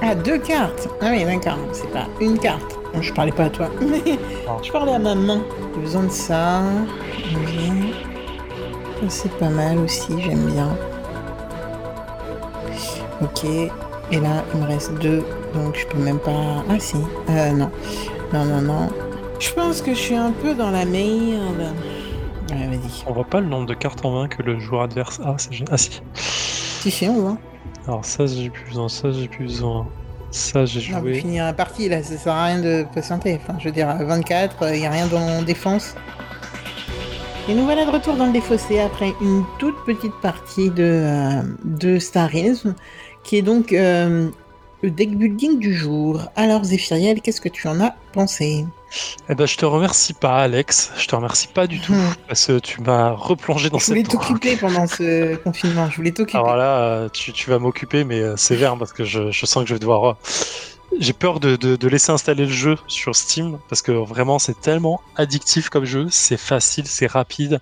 Ah, 0.01 0.15
deux 0.15 0.37
cartes 0.37 0.89
Ah 1.01 1.07
oui, 1.11 1.23
d'accord, 1.23 1.57
c'est 1.71 1.89
pas 1.91 2.07
une 2.19 2.37
carte. 2.37 2.77
Je 2.99 3.13
parlais 3.13 3.31
pas 3.31 3.45
à 3.45 3.49
toi. 3.49 3.69
je 4.61 4.71
parlais 4.71 4.93
à 4.93 4.99
ma 4.99 5.15
main. 5.15 5.41
J'ai 5.75 5.81
besoin 5.81 6.03
de 6.03 6.11
ça. 6.11 6.61
C'est 9.07 9.31
pas 9.37 9.49
mal 9.49 9.77
aussi, 9.79 10.21
j'aime 10.21 10.45
bien. 10.51 10.69
Ok. 13.21 13.45
Et 13.45 14.19
là, 14.19 14.43
il 14.53 14.59
me 14.59 14.67
reste 14.67 14.93
deux. 14.95 15.23
Donc 15.53 15.75
je 15.77 15.87
peux 15.87 15.97
même 15.97 16.19
pas. 16.19 16.63
Ah 16.69 16.79
si. 16.79 16.97
Euh, 17.29 17.51
non. 17.51 17.71
Non, 18.33 18.45
non, 18.45 18.61
non. 18.61 18.89
Je 19.39 19.51
pense 19.53 19.81
que 19.81 19.93
je 19.93 19.99
suis 19.99 20.15
un 20.15 20.31
peu 20.31 20.53
dans 20.53 20.71
la 20.71 20.85
merde. 20.85 21.73
Ouais, 22.53 22.67
vas-y. 22.67 23.03
On 23.07 23.13
voit 23.13 23.25
pas 23.25 23.39
le 23.39 23.47
nombre 23.47 23.65
de 23.65 23.73
cartes 23.73 24.03
en 24.05 24.11
main 24.11 24.27
que 24.27 24.41
le 24.41 24.59
joueur 24.59 24.83
adverse 24.83 25.19
a. 25.23 25.35
C'est 25.37 25.51
Ah 25.71 25.77
si. 25.77 26.01
Si, 26.15 26.91
si, 26.91 27.07
on 27.07 27.19
voit. 27.19 27.37
Alors 27.87 28.05
ça, 28.05 28.25
j'ai 28.25 28.49
plus 28.49 28.65
besoin. 28.65 28.89
Ça, 28.89 29.11
j'ai 29.11 29.27
plus 29.27 29.45
besoin. 29.45 29.87
Ça, 30.31 30.65
j'ai 30.65 30.81
joué. 30.81 30.95
On 30.95 31.01
va 31.01 31.13
finir 31.13 31.45
la 31.45 31.53
partie 31.53 31.87
là, 31.89 32.01
ça 32.01 32.17
sert 32.17 32.33
à 32.33 32.45
rien 32.45 32.59
de 32.59 32.85
patienter. 32.93 33.39
Enfin, 33.41 33.57
je 33.59 33.65
veux 33.65 33.71
dire, 33.71 33.95
24, 33.99 34.73
il 34.73 34.79
n'y 34.79 34.87
a 34.87 34.89
rien 34.89 35.07
dans 35.07 35.41
défense. 35.43 35.95
Et 37.49 37.53
nous 37.53 37.65
voilà 37.65 37.85
de 37.85 37.91
retour 37.91 38.15
dans 38.15 38.27
le 38.27 38.31
défaussé 38.31 38.79
après 38.79 39.13
une 39.21 39.43
toute 39.59 39.75
petite 39.85 40.13
partie 40.21 40.69
de, 40.69 40.83
euh, 40.83 41.41
de 41.65 41.99
Starism, 41.99 42.73
qui 43.23 43.37
est 43.37 43.41
donc 43.41 43.73
euh, 43.73 44.29
le 44.83 44.91
deck 44.91 45.17
building 45.17 45.59
du 45.59 45.73
jour. 45.73 46.21
Alors 46.35 46.65
Zéphiriel, 46.65 47.21
qu'est-ce 47.21 47.41
que 47.41 47.49
tu 47.49 47.67
en 47.67 47.79
as 47.79 47.95
pensé? 48.11 48.65
Eh 49.29 49.33
ben, 49.33 49.47
je 49.47 49.55
te 49.55 49.65
remercie 49.65 50.13
pas, 50.13 50.39
Alex. 50.39 50.91
Je 50.97 51.07
te 51.07 51.15
remercie 51.15 51.47
pas 51.47 51.65
du 51.65 51.79
tout 51.79 51.93
hmm. 51.93 52.13
parce 52.27 52.45
que 52.45 52.59
tu 52.59 52.81
m'as 52.81 53.11
replongé 53.11 53.69
dans 53.69 53.79
cette. 53.79 53.95
Je 53.95 54.01
voulais 54.01 54.03
t'occuper 54.03 54.57
pendant 54.57 54.85
ce 54.85 55.35
confinement. 55.43 55.89
Je 55.89 55.95
voulais 55.95 56.11
t'occuper. 56.11 56.37
Alors 56.37 56.57
là, 56.57 57.09
tu, 57.09 57.49
vas 57.49 57.59
m'occuper, 57.59 58.03
mais 58.03 58.19
euh, 58.19 58.35
sévère 58.35 58.77
parce 58.77 58.91
que 58.91 59.05
je, 59.05 59.31
sens 59.31 59.63
que 59.63 59.69
je 59.69 59.73
vais 59.73 59.79
devoir. 59.79 60.05
Euh, 60.05 60.13
j'ai 60.99 61.13
peur 61.13 61.39
de, 61.39 61.87
laisser 61.87 62.11
installer 62.11 62.45
le 62.45 62.51
jeu 62.51 62.77
sur 62.87 63.15
Steam 63.15 63.57
parce 63.69 63.81
que 63.81 63.91
vraiment 63.91 64.37
c'est 64.37 64.59
tellement 64.59 65.01
addictif 65.15 65.69
comme 65.69 65.85
jeu. 65.85 66.07
C'est 66.11 66.37
facile, 66.37 66.85
c'est 66.85 67.07
rapide. 67.07 67.61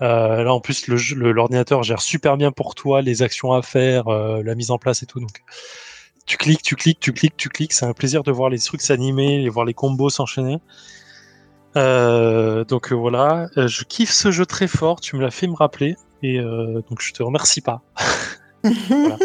Euh, 0.00 0.42
là 0.42 0.54
en 0.54 0.60
plus 0.60 0.88
l'ordinateur 0.88 1.82
gère 1.82 2.00
super 2.00 2.36
bien 2.36 2.50
pour 2.50 2.74
toi 2.74 3.02
les 3.02 3.22
actions 3.22 3.52
à 3.52 3.62
faire, 3.62 4.08
la 4.08 4.54
mise 4.54 4.70
en 4.70 4.78
place 4.78 5.02
et 5.02 5.06
tout. 5.06 5.20
Donc 5.20 5.42
tu 6.26 6.36
cliques, 6.36 6.62
tu 6.62 6.76
cliques, 6.76 7.00
tu 7.00 7.12
cliques, 7.12 7.36
tu 7.36 7.48
cliques. 7.48 7.72
C'est 7.72 7.86
un 7.86 7.92
plaisir 7.92 8.22
de 8.22 8.30
voir 8.30 8.48
les 8.48 8.58
trucs 8.58 8.80
s'animer 8.80 9.42
et 9.42 9.48
voir 9.48 9.64
les 9.64 9.74
combos 9.74 10.10
s'enchaîner. 10.10 10.58
Euh, 11.76 12.64
donc 12.64 12.92
euh, 12.92 12.94
voilà, 12.94 13.48
euh, 13.56 13.66
je 13.66 13.84
kiffe 13.84 14.10
ce 14.10 14.30
jeu 14.30 14.46
très 14.46 14.68
fort. 14.68 15.00
Tu 15.00 15.16
me 15.16 15.22
l'as 15.22 15.30
fait 15.30 15.46
me 15.46 15.54
rappeler 15.54 15.96
et 16.22 16.38
donc 16.38 17.00
je 17.00 17.12
te 17.12 17.22
remercie 17.22 17.60
pas. 17.60 17.82
voilà. 18.62 19.16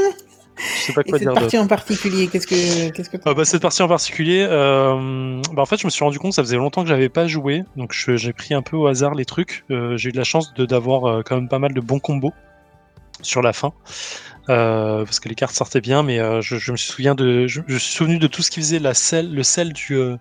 Je 0.57 0.85
sais 0.87 0.93
pas 0.93 1.03
quoi 1.03 1.19
et 1.19 1.23
cette 1.23 1.31
partie 1.31 1.57
en 1.59 1.67
particulier, 1.67 2.27
qu'est-ce 2.27 2.47
que, 2.47 2.89
qu'est-ce 2.89 3.11
que 3.11 3.17
ah 3.25 3.35
bah, 3.35 3.45
cette 3.45 3.61
partie 3.61 3.83
en 3.83 3.87
particulier, 3.87 4.47
bah 4.47 5.61
en 5.61 5.65
fait, 5.67 5.77
je 5.77 5.85
me 5.85 5.91
suis 5.91 6.03
rendu 6.03 6.17
compte 6.17 6.31
que 6.31 6.35
ça 6.35 6.41
faisait 6.41 6.57
longtemps 6.57 6.81
que 6.81 6.89
j'avais 6.89 7.09
pas 7.09 7.27
joué, 7.27 7.63
donc 7.75 7.93
j'ai 7.93 8.33
pris 8.33 8.55
un 8.55 8.63
peu 8.63 8.75
au 8.75 8.87
hasard 8.87 9.13
les 9.13 9.25
trucs. 9.25 9.63
j'ai 9.69 10.09
eu 10.09 10.11
de 10.11 10.17
la 10.17 10.23
chance 10.23 10.55
de 10.55 10.65
d'avoir 10.65 11.23
quand 11.23 11.35
même 11.35 11.47
pas 11.47 11.59
mal 11.59 11.75
de 11.75 11.81
bons 11.81 11.99
combos 11.99 12.33
sur 13.21 13.43
la 13.43 13.53
fin. 13.53 13.71
Euh, 14.49 15.03
parce 15.03 15.19
que 15.19 15.27
les 15.27 15.35
cartes 15.35 15.55
sortaient 15.55 15.81
bien, 15.81 16.03
mais 16.03 16.19
euh, 16.19 16.41
je, 16.41 16.71
me 16.71 16.77
souviens 16.77 17.15
de, 17.15 17.47
je, 17.47 17.61
suis 17.77 17.93
souvenu 17.93 18.17
de 18.17 18.27
tout 18.27 18.41
ce 18.41 18.49
qui 18.49 18.61
faisait 18.61 18.79
la 18.79 18.93
selle, 18.93 19.33
le 19.33 19.43
sel 19.43 19.73
du, 19.73 19.95
euh, 19.95 20.15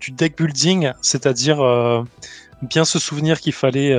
du 0.00 0.10
deck 0.10 0.36
building, 0.36 0.92
c'est-à-dire 1.00 2.04
bien 2.62 2.84
se 2.84 2.98
souvenir 2.98 3.40
qu'il 3.40 3.52
fallait 3.52 3.96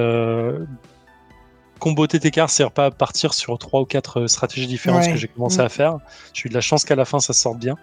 comboter 1.79 2.19
tes 2.19 2.31
cartes, 2.31 2.51
c'est-à-dire 2.51 2.73
pas 2.73 2.91
partir 2.91 3.33
sur 3.33 3.57
trois 3.57 3.81
ou 3.81 3.85
quatre 3.85 4.27
stratégies 4.27 4.67
différentes, 4.67 5.07
que 5.07 5.15
j'ai 5.15 5.27
commencé 5.27 5.59
à 5.59 5.69
faire. 5.69 5.97
J'ai 6.33 6.47
eu 6.47 6.49
de 6.49 6.53
la 6.53 6.61
chance 6.61 6.85
qu'à 6.85 6.95
la 6.95 7.05
fin 7.05 7.19
ça 7.19 7.33
sorte 7.33 7.57
bien. 7.57 7.75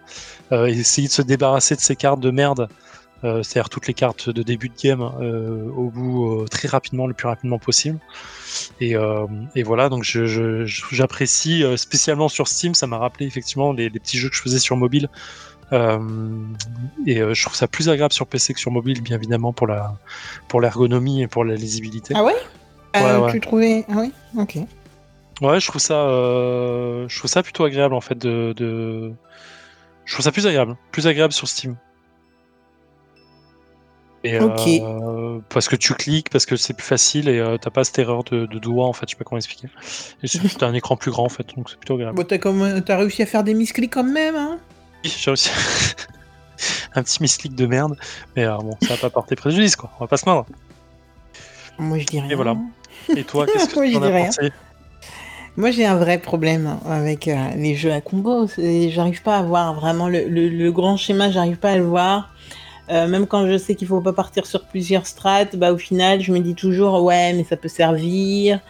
et 0.52 0.70
essayer 0.70 1.08
de 1.08 1.12
se 1.12 1.22
débarrasser 1.22 1.74
de 1.74 1.80
ces 1.80 1.96
cartes 1.96 2.20
de 2.20 2.30
merde 2.30 2.68
euh, 3.24 3.42
c'est-à-dire 3.42 3.68
toutes 3.68 3.86
les 3.86 3.94
cartes 3.94 4.30
de 4.30 4.42
début 4.42 4.68
de 4.68 4.74
game 4.80 5.00
euh, 5.00 5.70
au 5.76 5.90
bout 5.90 6.40
euh, 6.40 6.46
très 6.46 6.66
rapidement, 6.66 7.06
le 7.06 7.14
plus 7.14 7.28
rapidement 7.28 7.58
possible. 7.58 8.00
Et, 8.80 8.94
voilà, 9.62 9.88
donc 9.88 10.02
j'apprécie 10.04 11.64
spécialement 11.76 12.28
sur 12.28 12.48
Steam, 12.48 12.74
ça 12.74 12.86
m'a 12.86 12.98
rappelé 12.98 13.26
effectivement 13.26 13.72
les, 13.72 13.90
petits 13.90 14.18
jeux 14.18 14.28
que 14.28 14.34
je 14.34 14.42
faisais 14.42 14.58
sur 14.58 14.76
mobile. 14.76 15.08
et 15.72 15.76
je 15.76 17.42
trouve 17.42 17.54
ça 17.54 17.68
plus 17.68 17.88
agréable 17.88 18.12
sur 18.12 18.26
PC 18.26 18.54
que 18.54 18.60
sur 18.60 18.72
mobile, 18.72 19.00
bien 19.02 19.16
évidemment, 19.16 19.52
pour 19.52 19.66
la 19.66 19.94
pour 20.48 20.60
l'ergonomie 20.60 21.22
et 21.22 21.28
pour 21.28 21.44
la 21.44 21.54
lisibilité. 21.54 22.14
Ah 22.16 22.24
ouais, 22.24 22.34
ouais, 22.94 23.32
Tu 23.32 23.40
trouvais 23.40 23.84
Ah 23.88 23.98
oui 23.98 24.12
Ok. 24.36 24.58
Ouais, 25.40 25.60
je 25.60 25.66
trouve 25.66 25.80
ça, 25.80 25.94
je 26.04 27.18
trouve 27.18 27.30
ça 27.30 27.42
plutôt 27.42 27.64
agréable 27.64 27.94
en 27.94 28.00
fait 28.00 28.18
de, 28.18 28.52
de... 28.56 29.12
Je 30.04 30.12
trouve 30.12 30.24
ça 30.24 30.32
plus 30.32 30.46
agréable, 30.46 30.76
plus 30.90 31.06
agréable 31.06 31.32
sur 31.32 31.48
Steam 31.48 31.76
Euh, 34.24 35.40
parce 35.48 35.68
que 35.68 35.76
tu 35.76 35.94
cliques, 35.94 36.30
parce 36.30 36.46
que 36.46 36.56
c'est 36.56 36.74
plus 36.74 36.86
facile 36.86 37.28
et 37.28 37.38
euh, 37.38 37.56
t'as 37.58 37.70
pas 37.70 37.82
cette 37.82 37.98
erreur 37.98 38.22
de, 38.24 38.46
doigt 38.46 38.86
en 38.86 38.92
fait, 38.92 39.06
je 39.06 39.10
sais 39.10 39.16
pas 39.16 39.24
comment 39.24 39.38
expliquer. 39.38 39.68
C'est 39.82 40.62
un 40.62 40.74
écran 40.74 40.96
plus 40.96 41.10
grand 41.10 41.24
en 41.24 41.28
fait, 41.28 41.46
donc 41.56 41.68
c'est 41.68 41.76
plutôt 41.76 41.94
agréable. 41.94 42.16
Bon, 42.16 42.24
t'as, 42.24 42.38
t'as 42.80 42.96
réussi 42.96 43.22
à 43.22 43.26
faire 43.26 43.42
des 43.42 43.54
misclics 43.54 43.92
quand 43.92 44.04
même, 44.04 44.36
hein 44.36 44.58
Oui, 45.04 45.12
j'ai 45.16 45.30
réussi. 45.30 45.50
un 46.94 47.02
petit 47.02 47.20
misclick 47.20 47.54
de 47.54 47.66
merde, 47.66 47.96
mais 48.36 48.44
euh, 48.44 48.56
bon, 48.58 48.76
ça 48.82 48.94
va 48.94 49.00
pas 49.00 49.10
porter 49.10 49.34
préjudice 49.34 49.74
quoi, 49.74 49.90
on 49.98 50.04
va 50.04 50.08
pas 50.08 50.16
se 50.16 50.22
plaindre. 50.22 50.46
Moi 51.78 51.98
je 51.98 52.06
dis 52.06 52.20
rien. 52.20 52.30
Et 52.30 52.34
voilà. 52.34 52.56
Et 53.16 53.24
toi, 53.24 53.46
qu'est-ce 53.52 53.74
que 53.74 53.90
tu 53.90 53.96
en 53.96 54.02
as 54.02 54.10
pensé? 54.10 54.52
Moi, 55.54 55.70
j'ai 55.70 55.84
un 55.84 55.96
vrai 55.96 56.16
problème 56.16 56.78
avec 56.88 57.26
les 57.26 57.74
jeux 57.74 57.92
à 57.92 58.00
combo. 58.00 58.48
J'arrive 58.56 59.20
pas 59.20 59.36
à 59.36 59.42
voir 59.42 59.74
vraiment 59.74 60.08
le, 60.08 60.26
le 60.26 60.72
grand 60.72 60.96
schéma, 60.96 61.30
j'arrive 61.30 61.58
pas 61.58 61.72
à 61.72 61.76
le 61.76 61.84
voir. 61.84 62.32
Euh, 62.90 63.06
même 63.06 63.26
quand 63.26 63.46
je 63.46 63.56
sais 63.56 63.74
qu'il 63.74 63.86
faut 63.86 64.00
pas 64.00 64.12
partir 64.12 64.44
sur 64.44 64.66
plusieurs 64.66 65.06
strates, 65.06 65.56
bah 65.56 65.72
au 65.72 65.78
final, 65.78 66.20
je 66.20 66.32
me 66.32 66.40
dis 66.40 66.54
toujours 66.54 67.02
ouais, 67.02 67.32
mais 67.32 67.44
ça 67.44 67.56
peut 67.56 67.68
servir. 67.68 68.60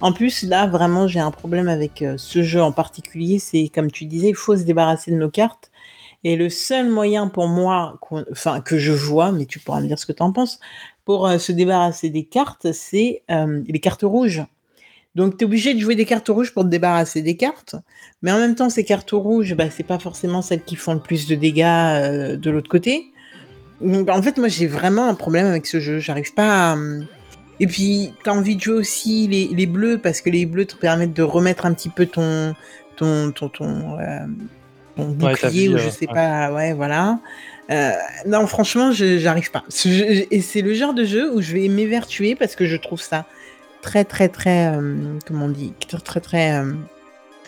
En 0.00 0.12
plus, 0.12 0.44
là, 0.44 0.66
vraiment, 0.66 1.08
j'ai 1.08 1.20
un 1.20 1.30
problème 1.30 1.68
avec 1.68 2.02
euh, 2.02 2.14
ce 2.16 2.42
jeu 2.42 2.62
en 2.62 2.72
particulier. 2.72 3.38
C'est 3.38 3.68
comme 3.68 3.90
tu 3.90 4.04
disais, 4.04 4.28
il 4.28 4.36
faut 4.36 4.56
se 4.56 4.62
débarrasser 4.62 5.10
de 5.10 5.16
nos 5.16 5.30
cartes. 5.30 5.70
Et 6.24 6.36
le 6.36 6.48
seul 6.48 6.88
moyen 6.88 7.28
pour 7.28 7.48
moi, 7.48 8.00
que 8.64 8.78
je 8.78 8.92
vois, 8.92 9.32
mais 9.32 9.46
tu 9.46 9.60
pourras 9.60 9.80
me 9.80 9.86
dire 9.86 9.98
ce 9.98 10.06
que 10.06 10.12
tu 10.12 10.22
en 10.22 10.32
penses, 10.32 10.60
pour 11.04 11.26
euh, 11.26 11.38
se 11.38 11.52
débarrasser 11.52 12.10
des 12.10 12.24
cartes, 12.24 12.72
c'est 12.72 13.22
les 13.28 13.80
cartes 13.80 14.02
rouges. 14.02 14.44
Donc, 15.14 15.38
tu 15.38 15.44
es 15.44 15.46
obligé 15.46 15.74
de 15.74 15.80
jouer 15.80 15.94
des 15.94 16.04
cartes 16.04 16.28
rouges 16.28 16.52
pour 16.52 16.64
te 16.64 16.68
débarrasser 16.68 17.22
des 17.22 17.36
cartes. 17.36 17.76
Mais 18.22 18.32
en 18.32 18.38
même 18.38 18.54
temps, 18.54 18.70
ces 18.70 18.84
cartes 18.84 19.12
rouges, 19.12 19.54
bah, 19.54 19.70
c'est 19.70 19.82
pas 19.84 19.98
forcément 19.98 20.42
celles 20.42 20.62
qui 20.62 20.76
font 20.76 20.94
le 20.94 21.00
plus 21.00 21.26
de 21.26 21.34
dégâts 21.34 22.36
de 22.36 22.50
l'autre 22.50 22.68
côté. 22.68 23.12
Donc, 23.80 24.08
en 24.08 24.22
fait, 24.22 24.38
moi, 24.38 24.48
j'ai 24.48 24.66
vraiment 24.66 25.08
un 25.08 25.14
problème 25.14 25.46
avec 25.46 25.66
ce 25.66 25.80
jeu. 25.80 25.98
J'arrive 25.98 26.32
pas 26.34 26.72
à. 26.72 26.76
Et 27.58 27.66
puis, 27.66 28.12
t'as 28.22 28.32
envie 28.32 28.56
de 28.56 28.60
jouer 28.60 28.74
aussi 28.74 29.28
les, 29.28 29.48
les, 29.48 29.66
bleus 29.66 29.98
parce 29.98 30.20
que 30.20 30.28
les 30.28 30.44
bleus 30.44 30.66
te 30.66 30.76
permettent 30.76 31.14
de 31.14 31.22
remettre 31.22 31.64
un 31.64 31.72
petit 31.72 31.88
peu 31.88 32.04
ton 32.04 32.54
ton 32.96 33.32
ton 33.32 33.48
ton, 33.48 33.98
euh, 33.98 34.26
bouclier 34.96 35.68
ou 35.70 35.78
je 35.78 35.86
euh, 35.86 35.90
sais 35.90 36.06
pas. 36.06 36.52
Ouais, 36.52 36.74
voilà. 36.74 37.18
Euh, 37.70 37.92
non, 38.26 38.46
franchement, 38.46 38.92
j'arrive 38.92 39.50
pas. 39.50 39.64
et 39.84 40.40
c'est 40.40 40.60
le 40.60 40.74
genre 40.74 40.94
de 40.94 41.04
jeu 41.04 41.34
où 41.34 41.40
je 41.40 41.54
vais 41.54 41.68
m'évertuer 41.68 42.34
parce 42.34 42.56
que 42.56 42.66
je 42.66 42.76
trouve 42.76 43.00
ça 43.00 43.26
très 43.82 44.04
très 44.04 44.28
très 44.28 44.72
comment 45.26 45.46
on 45.46 45.48
dit 45.48 45.72
très 45.86 45.98
très, 45.98 46.20
très 46.20 46.62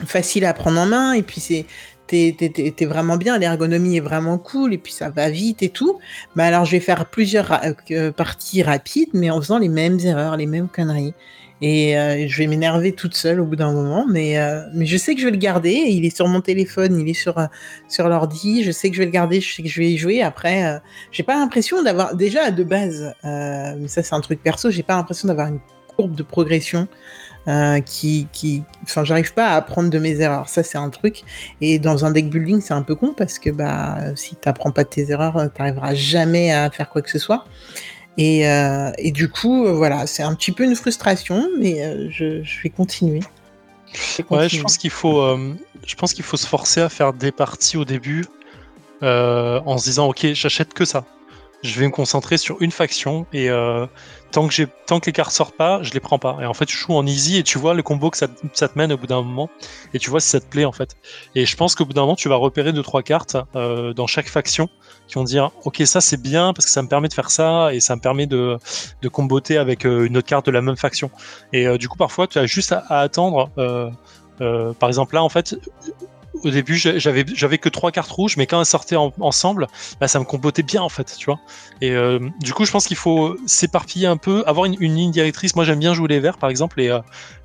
facile 0.04 0.44
à 0.44 0.54
prendre 0.54 0.80
en 0.80 0.87
main 0.87 1.12
et 1.12 1.23
puis 1.23 1.40
c'est 1.40 1.66
t'es 2.09 2.87
vraiment 2.87 3.17
bien, 3.17 3.38
l'ergonomie 3.38 3.97
est 3.97 4.00
vraiment 4.00 4.38
cool 4.38 4.75
et 4.75 4.79
puis 4.79 4.93
ça 4.93 5.11
va 5.11 5.31
vite 5.31 5.62
et 5.62 5.69
tout. 5.69 5.99
Mais 6.35 6.45
alors 6.45 6.65
je 6.65 6.73
vais 6.73 6.81
faire 6.81 7.07
plusieurs 7.07 7.53
euh, 7.53 7.73
euh, 7.91 8.12
parties 8.12 8.62
rapides, 8.62 9.11
mais 9.12 9.31
en 9.31 9.41
faisant 9.41 9.59
les 9.59 9.69
mêmes 9.69 9.99
erreurs, 10.00 10.37
les 10.37 10.47
mêmes 10.47 10.69
conneries. 10.69 11.15
Et 11.61 11.99
euh, 11.99 12.29
je 12.29 12.38
vais 12.38 12.47
m'énerver 12.47 12.93
toute 12.93 13.17
seule 13.17 13.41
au 13.41 13.45
bout 13.45 13.57
d'un 13.57 13.73
moment, 13.73 14.07
mais, 14.09 14.37
je 14.81 14.97
sais 14.97 15.15
que 15.15 15.21
je 15.21 15.27
vais 15.27 15.33
le 15.33 15.38
garder. 15.38 15.73
Il 15.73 16.05
est 16.05 16.15
sur 16.15 16.29
mon 16.29 16.41
téléphone, 16.41 17.00
il 17.00 17.09
est 17.09 17.15
sur, 17.15 17.35
sur 17.88 18.09
l'ordi. 18.09 18.62
Je 18.62 18.71
sais 18.71 18.91
que 18.91 18.95
je 18.95 19.00
vais 19.00 19.07
le 19.07 19.11
garder, 19.11 19.41
je 19.41 19.55
sais 19.55 19.62
que 19.65 19.69
je 19.69 19.81
vais 19.81 19.91
y 19.91 19.99
jouer. 19.99 20.23
Après, 20.23 20.81
j'ai 21.11 21.25
pas 21.25 21.35
l'impression 21.35 21.83
d'avoir, 21.83 22.15
déjà 22.15 22.53
de 22.53 22.62
base, 22.62 23.12
mais 23.25 23.88
ça 23.88 24.05
c'est 24.05 24.15
un 24.15 24.21
truc 24.21 24.41
perso, 24.41 24.71
j'ai 24.71 24.85
pas 24.85 24.95
l'impression 24.95 25.27
d'avoir 25.27 25.49
une 25.49 25.59
courbe 25.97 26.15
de 26.15 26.23
progression 26.23 26.87
euh, 27.49 27.81
qui, 27.81 28.28
qui, 28.33 28.62
enfin, 28.85 29.05
j'arrive 29.05 29.35
pas 29.35 29.49
à 29.49 29.57
apprendre 29.57 29.90
de 29.90 29.99
mes 29.99 30.21
erreurs. 30.21 30.49
Ça, 30.49 30.62
c'est 30.62 30.78
un 30.78 30.90
truc. 30.90 31.23
Et 31.61 31.78
dans 31.78 32.05
un 32.05 32.12
deck 32.12 32.31
building, 32.31 32.61
c'est 32.61 32.75
un 32.75 32.83
peu 32.83 32.95
con 32.95 33.14
parce 33.17 33.38
que 33.38 33.50
bah, 33.50 33.99
si 34.14 34.37
t'apprends 34.37 34.71
pas 34.71 34.85
de 34.85 34.90
tes 34.90 35.11
erreurs, 35.11 35.50
t'arriveras 35.52 35.95
jamais 35.95 36.52
à 36.52 36.71
faire 36.71 36.88
quoi 36.88 37.02
que 37.02 37.11
ce 37.11 37.19
soit. 37.19 37.45
Et, 38.19 38.49
euh, 38.49 38.90
et 38.99 39.12
du 39.12 39.28
coup, 39.31 39.64
euh, 39.64 39.73
voilà, 39.73 40.07
c'est 40.09 40.25
un 40.25 40.35
petit 40.35 40.50
peu 40.50 40.64
une 40.64 40.75
frustration, 40.75 41.49
mais 41.57 41.85
euh, 41.85 42.09
je, 42.11 42.43
je, 42.43 42.62
vais 42.62 42.69
continuer. 42.69 43.21
je 43.95 44.23
Ouais, 44.28 44.49
je 44.49 44.61
pense 44.61 44.76
qu'il 44.76 44.90
faut, 44.90 45.21
euh, 45.21 45.55
je 45.87 45.95
pense 45.95 46.12
qu'il 46.12 46.25
faut 46.25 46.37
se 46.37 46.47
forcer 46.47 46.81
à 46.81 46.88
faire 46.88 47.12
des 47.12 47.31
parties 47.31 47.76
au 47.76 47.85
début 47.85 48.26
en 49.00 49.78
se 49.78 49.85
disant, 49.85 50.09
ok, 50.09 50.33
j'achète 50.33 50.75
que 50.75 50.85
ça 50.85 51.05
je 51.62 51.81
vais 51.81 51.87
me 51.87 51.93
concentrer 51.93 52.37
sur 52.37 52.62
une 52.62 52.71
faction 52.71 53.27
et 53.33 53.50
euh, 53.50 53.87
tant 54.31 54.47
que 54.47 55.07
les 55.07 55.12
cartes 55.12 55.33
sortent 55.33 55.57
pas, 55.57 55.83
je 55.83 55.93
les 55.93 56.00
prends 56.00 56.19
pas. 56.19 56.38
Et 56.41 56.47
en 56.47 56.55
fait, 56.55 56.67
tu 56.67 56.77
joues 56.77 56.95
en 56.95 57.05
easy 57.07 57.38
et 57.38 57.43
tu 57.43 57.59
vois 57.59 57.75
le 57.75 57.83
combo 57.83 58.11
que 58.11 58.17
ça, 58.17 58.29
te 58.29 58.79
mène 58.79 58.93
au 58.93 58.97
bout 58.97 59.07
d'un 59.07 59.23
moment 59.23 59.50
et 59.93 59.99
tu 59.99 60.11
vois 60.11 60.21
si 60.21 60.29
ça 60.29 60.41
te 60.41 60.47
plaît 60.47 60.65
en 60.65 60.73
fait. 60.73 60.97
Et 61.35 61.47
je 61.47 61.57
pense 61.57 61.75
qu'au 61.75 61.85
bout 61.85 61.93
d'un 61.93 62.03
moment, 62.03 62.17
tu 62.17 62.29
vas 62.29 62.37
repérer 62.37 62.73
deux 62.73 62.83
trois 62.83 63.03
cartes 63.03 63.37
euh, 63.57 63.93
dans 63.93 64.07
chaque 64.07 64.29
faction 64.29 64.69
qui 65.07 65.15
vont 65.15 65.25
dire 65.25 65.50
ok 65.65 65.83
ça 65.87 66.00
c'est 66.00 66.21
bien 66.21 66.53
parce 66.53 66.67
que 66.67 66.71
ça 66.71 66.83
me 66.83 66.88
permet 66.88 67.09
de 67.09 67.15
faire 67.15 67.31
ça 67.31 67.73
et 67.73 67.81
ça 67.81 67.97
me 67.97 68.00
permet 68.00 68.27
de 68.27 68.59
comboter 69.11 69.57
avec 69.57 69.87
euh, 69.87 70.07
une 70.07 70.17
autre 70.17 70.29
carte 70.29 70.47
de 70.47 70.53
la 70.53 70.62
même 70.62 70.77
faction. 70.77 71.11
Et 71.53 71.67
du 71.79 71.88
coup, 71.88 71.97
parfois, 71.97 72.27
tu 72.27 72.38
as 72.38 72.47
juste 72.47 72.73
à, 72.73 72.85
à 72.88 73.00
attendre. 73.00 73.50
Par 74.38 74.88
exemple 74.88 75.15
là, 75.17 75.23
en 75.25 75.29
fait, 75.29 75.57
au 76.45 76.50
début, 76.50 76.76
j'avais 76.76 77.25
j'avais 77.26 77.59
que 77.59 77.68
trois 77.68 77.90
cartes 77.90 78.11
rouges, 78.11 78.37
mais 78.37 78.47
quand 78.47 78.61
elles 78.61 78.66
sortaient 78.66 78.97
ensemble, 78.97 79.66
bah, 80.00 80.09
ça 80.09 80.18
me 80.18 80.25
compotait 80.25 80.62
bien 80.62 80.83
en 80.83 80.88
fait, 80.88 81.14
tu 81.16 81.26
vois. 81.26 81.40
Et 81.80 81.90
euh, 81.92 82.18
du 82.40 82.52
coup, 82.52 82.64
je 82.64 82.71
pense 82.71 82.87
qu'il 82.87 82.97
faut 82.97 83.37
s'éparpiller 83.47 84.07
un 84.07 84.16
peu, 84.16 84.42
avoir 84.47 84.66
une, 84.66 84.76
ligne 84.78 85.11
directrice. 85.11 85.54
Moi, 85.57 85.64
j'aime 85.64 85.78
bien 85.78 85.95
jouer 85.95 86.09
les 86.09 86.21
verts, 86.21 86.38
par 86.38 86.50
exemple, 86.50 86.78
les, 86.78 86.88
euh, 86.88 87.00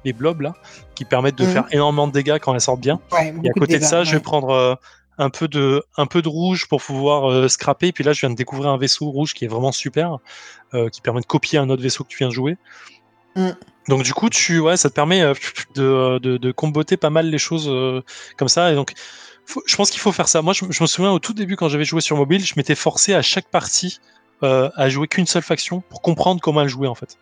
les 0.06 0.14
blobs 0.14 0.42
là, 0.42 0.54
qui 0.96 1.06
permettent 1.06 1.38
de 1.38 1.46
mhm. 1.46 1.52
faire 1.52 1.66
énormément 1.72 2.08
de 2.08 2.14
dégâts 2.14 2.40
quand 2.40 2.54
elles 2.54 2.62
sortent 2.62 2.82
bien. 2.82 3.00
et 3.44 3.50
à 3.50 3.54
côté 3.54 3.80
de, 3.80 3.84
ça, 3.84 4.04
je 4.04 4.14
vais 4.14 4.22
prendre 4.22 4.50
euh, 4.50 4.76
un 5.18 5.30
peu 5.30 5.48
de 5.48 5.84
un 5.98 6.06
peu 6.06 6.22
de 6.22 6.30
rouge 6.30 6.68
pour 6.68 6.82
pouvoir 6.82 7.50
scraper. 7.50 7.88
Et 7.88 7.92
puis 7.92 8.04
là, 8.04 8.14
je 8.14 8.22
viens 8.22 8.30
de 8.30 8.36
découvrir 8.36 8.70
un 8.70 8.78
vaisseau 8.78 9.10
rouge 9.10 9.34
qui 9.34 9.46
est 9.46 9.50
vraiment 9.50 9.72
super, 9.72 10.18
qui 10.92 11.02
permet 11.02 11.22
de 11.22 11.26
copier 11.26 11.60
un 11.60 11.70
autre 11.70 11.84
vaisseau 11.84 12.04
que 12.04 12.10
tu 12.10 12.18
viens 12.18 12.30
de 12.30 12.34
jouer. 12.34 12.58
Mm. 13.36 13.50
Donc 13.88 14.04
du 14.04 14.14
coup, 14.14 14.30
tu, 14.30 14.60
ouais, 14.60 14.78
ça 14.78 14.90
te 14.90 14.96
permet 14.96 15.22
euh, 15.22 15.34
de, 15.76 16.38
de, 16.38 16.52
comboter 16.52 16.98
pas 16.98 17.10
mal 17.10 17.30
les 17.30 17.38
choses 17.38 17.68
euh, 17.68 18.02
comme 18.38 18.48
ça. 18.48 18.72
Et 18.72 18.76
donc, 18.76 18.94
je 19.66 19.76
pense 19.76 19.90
qu'il 19.90 20.00
faut 20.00 20.12
faire 20.12 20.30
ça. 20.30 20.42
Moi, 20.42 20.54
je, 20.54 20.66
me 20.66 20.88
souviens 20.88 21.12
au 21.12 21.20
tout 21.20 21.34
début 21.34 21.56
quand 21.56 21.68
j'avais 21.68 21.84
joué 21.84 22.02
sur 22.02 22.16
mobile, 22.16 22.46
je 22.46 22.54
m'étais 22.56 22.76
forcé 22.76 23.14
à 23.14 23.22
chaque 23.22 23.50
partie 23.50 24.00
euh, 24.44 24.70
à 24.76 24.90
jouer 24.90 25.08
qu'une 25.08 25.26
seule 25.26 25.42
faction 25.42 25.82
pour 25.90 26.02
comprendre 26.02 26.42
comment 26.42 26.62
elle 26.62 26.68
jouait 26.68 26.88
en 26.88 26.96
fait. 26.96 27.18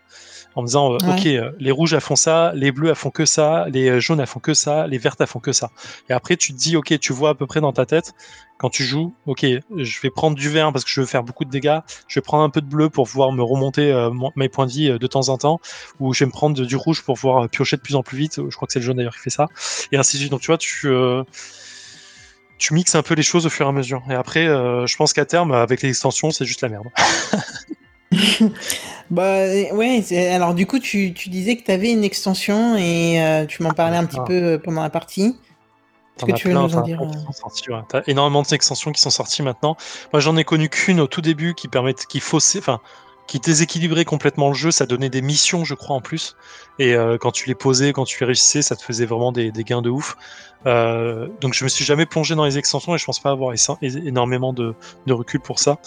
En 0.55 0.63
me 0.63 0.67
disant 0.67 0.93
euh, 0.93 0.97
ok 0.97 1.25
euh, 1.27 1.51
les 1.59 1.71
rouges 1.71 1.93
elles 1.93 2.01
font 2.01 2.15
ça 2.15 2.51
les 2.55 2.71
bleus 2.71 2.89
elles 2.89 2.95
font 2.95 3.11
que 3.11 3.25
ça 3.25 3.67
les 3.69 4.01
jaunes 4.01 4.19
elles 4.19 4.27
font 4.27 4.39
que 4.39 4.53
ça 4.53 4.87
les 4.87 4.97
vertes 4.97 5.21
elles 5.21 5.27
font 5.27 5.39
que 5.39 5.51
ça. 5.51 5.69
Et 6.09 6.13
après 6.13 6.35
tu 6.35 6.51
te 6.51 6.57
dis 6.57 6.75
ok 6.75 6.97
tu 6.99 7.13
vois 7.13 7.29
à 7.29 7.35
peu 7.35 7.45
près 7.45 7.61
dans 7.61 7.71
ta 7.73 7.85
tête 7.85 8.13
quand 8.57 8.69
tu 8.69 8.83
joues 8.83 9.13
ok 9.27 9.45
je 9.77 10.01
vais 10.01 10.09
prendre 10.09 10.35
du 10.35 10.49
vert 10.49 10.73
parce 10.73 10.83
que 10.83 10.89
je 10.89 10.99
veux 10.99 11.07
faire 11.07 11.23
beaucoup 11.23 11.45
de 11.45 11.51
dégâts 11.51 11.79
je 12.07 12.19
vais 12.19 12.23
prendre 12.23 12.43
un 12.43 12.49
peu 12.49 12.61
de 12.61 12.65
bleu 12.67 12.89
pour 12.89 13.07
pouvoir 13.07 13.31
me 13.31 13.43
remonter 13.43 14.09
mes 14.35 14.49
points 14.49 14.65
de 14.65 14.71
vie 14.71 14.89
de 14.99 15.07
temps 15.07 15.29
en 15.29 15.37
temps 15.37 15.61
ou 15.99 16.13
je 16.13 16.23
vais 16.23 16.27
me 16.27 16.31
prendre 16.31 16.59
du 16.59 16.75
rouge 16.75 17.03
pour 17.03 17.15
pouvoir 17.15 17.47
piocher 17.49 17.77
de 17.77 17.81
plus 17.81 17.95
en 17.95 18.03
plus 18.03 18.17
vite 18.17 18.41
je 18.49 18.55
crois 18.55 18.67
que 18.67 18.73
c'est 18.73 18.79
le 18.79 18.85
jaune 18.85 18.97
d'ailleurs 18.97 19.15
qui 19.15 19.21
fait 19.21 19.29
ça 19.29 19.47
et 19.91 19.97
ainsi 19.97 20.17
de 20.17 20.21
suite. 20.21 20.31
Donc 20.31 20.41
tu 20.41 20.47
vois 20.47 20.57
tu 20.57 20.87
tu 22.61 22.73
mixes 22.73 22.95
un 22.95 23.01
peu 23.01 23.15
les 23.15 23.23
choses 23.23 23.45
au 23.45 23.49
fur 23.49 23.65
et 23.65 23.69
à 23.69 23.71
mesure. 23.71 24.03
Et 24.09 24.13
après, 24.13 24.45
je 24.45 24.95
pense 24.95 25.13
qu'à 25.13 25.25
terme, 25.25 25.51
avec 25.51 25.81
les 25.81 25.89
extensions, 25.89 26.29
c'est 26.31 26.45
juste 26.45 26.61
la 26.61 26.69
merde. 26.69 26.87
bah 29.09 29.45
ouais, 29.73 30.03
alors 30.33 30.53
du 30.53 30.65
coup 30.65 30.79
tu, 30.79 31.13
tu 31.13 31.29
disais 31.29 31.55
que 31.55 31.63
tu 31.63 31.71
avais 31.71 31.91
une 31.91 32.03
extension 32.03 32.75
et 32.77 33.21
euh, 33.21 33.45
tu 33.45 33.63
m'en 33.63 33.71
parlais 33.71 33.97
un 33.97 34.05
petit 34.05 34.19
peu 34.25 34.33
euh, 34.33 34.57
pendant 34.57 34.81
la 34.81 34.89
partie. 34.89 35.35
Est-ce 36.17 36.25
que 36.25 36.31
tu 36.33 36.49
veux 36.49 36.53
nous 36.53 36.75
en 36.75 36.81
dire 36.81 37.01
euh 37.01 37.81
T'as 37.87 38.01
énormément 38.07 38.41
d'extensions 38.41 38.91
qui 38.91 39.01
sont 39.01 39.09
sorties 39.09 39.43
maintenant. 39.43 39.77
Moi 40.11 40.19
j'en 40.19 40.35
ai 40.35 40.43
connu 40.43 40.69
qu'une 40.69 40.99
au 40.99 41.07
tout 41.07 41.21
début 41.21 41.55
qui 41.55 41.67
permettent, 41.67 42.05
qui 42.05 42.19
faussait, 42.19 42.59
enfin 42.59 42.81
qui 43.27 43.39
déséquilibrait 43.39 44.05
complètement 44.05 44.49
le 44.49 44.53
jeu. 44.53 44.71
Ça 44.71 44.85
donnait 44.85 45.09
des 45.09 45.21
missions, 45.21 45.63
je 45.63 45.73
crois, 45.73 45.95
en 45.95 46.01
plus. 46.01 46.35
Et 46.79 46.95
quand 47.19 47.31
tu 47.31 47.47
les 47.47 47.55
posais, 47.55 47.93
quand 47.93 48.05
tu 48.05 48.19
les 48.19 48.25
réussissais, 48.25 48.61
ça 48.61 48.75
te 48.75 48.83
faisait 48.83 49.05
vraiment 49.05 49.31
des, 49.31 49.51
des 49.51 49.63
gains 49.63 49.81
de 49.81 49.89
ouf. 49.89 50.17
donc 50.65 51.53
je 51.53 51.63
me 51.63 51.69
suis 51.69 51.85
jamais 51.85 52.05
plongé 52.05 52.35
dans 52.35 52.45
les 52.45 52.57
extensions 52.57 52.95
et 52.95 52.97
je 52.97 53.05
pense 53.05 53.19
pas 53.19 53.31
avoir 53.31 53.53
énormément 53.81 54.53
de, 54.53 54.75
de 55.05 55.13
recul 55.13 55.39
pour 55.39 55.59
ça. 55.59 55.77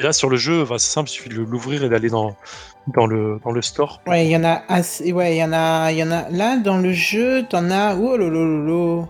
Et 0.00 0.02
là, 0.02 0.12
sur 0.12 0.28
le 0.28 0.36
jeu, 0.36 0.66
c'est 0.72 0.78
simple, 0.78 1.08
il 1.08 1.12
suffit 1.12 1.28
de 1.28 1.36
l'ouvrir 1.36 1.84
et 1.84 1.88
d'aller 1.88 2.08
dans, 2.08 2.34
dans, 2.88 3.06
le, 3.06 3.40
dans 3.44 3.52
le 3.52 3.62
store. 3.62 4.00
Ouais, 4.06 4.26
il 4.26 4.30
y 4.30 4.36
en 4.36 4.44
a 4.44 4.62
assez. 4.68 5.12
Ouais, 5.12 5.36
il 5.36 5.38
y 5.38 5.44
en 5.44 5.52
a, 5.52 5.92
il 5.92 5.98
y 5.98 6.02
en 6.02 6.10
a. 6.10 6.28
Là, 6.30 6.56
dans 6.56 6.78
le 6.78 6.92
jeu, 6.92 7.46
t'en 7.48 7.70
as. 7.70 7.96
Oh 7.96 8.16
lolo 8.16 9.06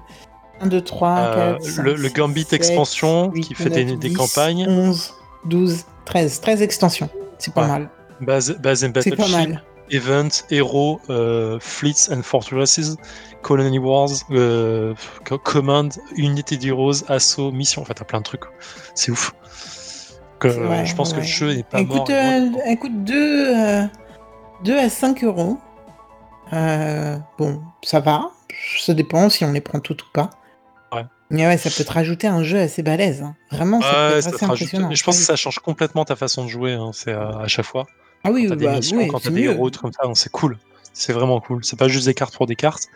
1, 0.61 0.67
2, 0.67 0.81
3, 0.83 1.35
4. 1.35 1.83
le, 1.83 1.95
le 1.95 2.09
Gambit 2.11 2.47
expansion 2.53 3.31
qui 3.31 3.55
fait 3.55 3.71
des, 3.71 3.97
des, 3.97 4.13
campagnes. 4.13 4.67
11, 4.69 5.15
12, 5.47 5.85
13. 6.07 6.41
13 6.41 6.63
extensions. 6.63 7.09
C'est 7.39 7.53
pas 7.53 7.67
mal. 7.67 7.91
Base, 8.21 8.57
base 8.59 8.85
and 8.85 8.93
C'est 9.01 9.17
pas 9.17 9.29
mal. 9.29 9.63
Event, 9.91 10.29
Hero, 10.51 10.99
euh, 11.11 11.59
Fleets 11.61 12.11
and 12.11 12.23
Fortresses, 12.23 12.97
Colony 13.43 13.79
Wars, 13.79 14.09
euh, 14.31 14.95
Command, 15.43 15.93
Unité 16.17 16.57
d'Heroes, 16.57 17.05
Assaut, 17.09 17.53
Mission. 17.53 17.83
En 17.83 17.85
fait, 17.85 17.95
t'as 17.95 18.05
plein 18.05 18.21
de 18.21 18.25
trucs. 18.25 18.45
C'est 18.95 19.11
ouf 19.13 19.33
je 20.49 20.95
pense 20.95 21.13
que 21.13 21.21
le 21.21 21.27
jeu 21.27 21.55
n'est 21.55 21.63
pas 21.63 21.81
écoute, 21.81 21.97
mort. 21.97 22.09
Euh, 22.11 22.51
écoute, 22.67 23.05
2, 23.05 23.87
2 24.65 24.73
euh, 24.73 24.81
à 24.81 24.89
5 24.89 25.25
euros. 25.25 25.59
Euh, 26.53 27.17
bon, 27.39 27.63
ça 27.83 28.01
va. 28.01 28.31
Ça 28.79 28.95
dépend 28.95 29.29
si 29.29 29.45
on 29.45 29.53
les 29.53 29.61
prend 29.61 29.81
toutes 29.81 30.03
ou 30.03 30.09
pas. 30.13 30.31
Mais 31.35 31.47
ouais, 31.47 31.59
ça 31.59 31.71
peut 31.71 31.85
te 31.85 31.93
rajouter 31.93 32.27
un 32.27 32.43
jeu 32.45 32.61
assez 32.61 32.83
balèze. 32.83 33.23
Hein. 33.23 33.35
Vraiment, 33.51 33.81
ça 33.81 33.91
peut 33.91 34.19
être 34.19 34.35
assez 34.35 34.45
impressionnant. 34.45 34.91
je 34.93 35.03
pense 35.03 35.19
que 35.19 35.25
ça 35.25 35.37
change 35.37 35.59
complètement 35.59 36.05
ta 36.05 36.17
façon 36.17 36.45
de 36.45 36.49
jouer. 36.49 36.73
Hein. 36.73 36.91
C'est 36.93 37.13
à 37.13 37.47
chaque 37.49 37.67
fois. 37.67 37.87
Ah 38.23 38.31
oui, 38.31 38.47
quand 38.49 38.57
t'as 38.57 38.65
bah, 38.65 38.81
des 38.81 39.09
quand 39.09 39.21
t'as 39.21 39.31
des 39.31 39.43
héros, 39.43 39.71
comme 39.71 39.93
ça, 39.93 40.09
c'est 40.15 40.31
cool. 40.31 40.59
C'est 40.97 41.13
vraiment 41.13 41.41
cool. 41.41 41.65
C'est 41.65 41.77
pas 41.77 41.89
juste 41.89 42.07
des 42.07 42.15
cartes 42.15 42.37
pour 42.37 42.47
des 42.47 42.55
cartes. 42.55 42.89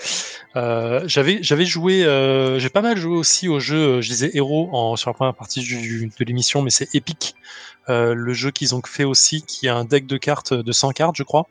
Euh, 0.54 1.02
j'avais 1.06 1.40
j'avais 1.42 1.66
joué, 1.66 2.04
euh, 2.04 2.60
j'ai 2.60 2.70
pas 2.70 2.80
mal 2.80 2.96
joué 2.96 3.16
aussi 3.16 3.48
au 3.48 3.58
jeu. 3.58 3.76
Euh, 3.76 4.00
je 4.00 4.08
disais 4.08 4.30
héros 4.34 4.70
en, 4.72 4.94
sur 4.94 5.10
la 5.10 5.14
première 5.14 5.34
partie 5.34 5.60
du, 5.60 6.06
de 6.16 6.24
l'émission, 6.24 6.62
mais 6.62 6.70
c'est 6.70 6.94
Epic, 6.94 7.34
euh, 7.88 8.14
le 8.14 8.32
jeu 8.34 8.52
qu'ils 8.52 8.76
ont 8.76 8.82
fait 8.86 9.02
aussi, 9.02 9.42
qui 9.42 9.68
a 9.68 9.74
un 9.74 9.84
deck 9.84 10.06
de 10.06 10.16
cartes 10.16 10.54
de 10.54 10.72
100 10.72 10.92
cartes, 10.92 11.16
je 11.16 11.24
crois. 11.24 11.48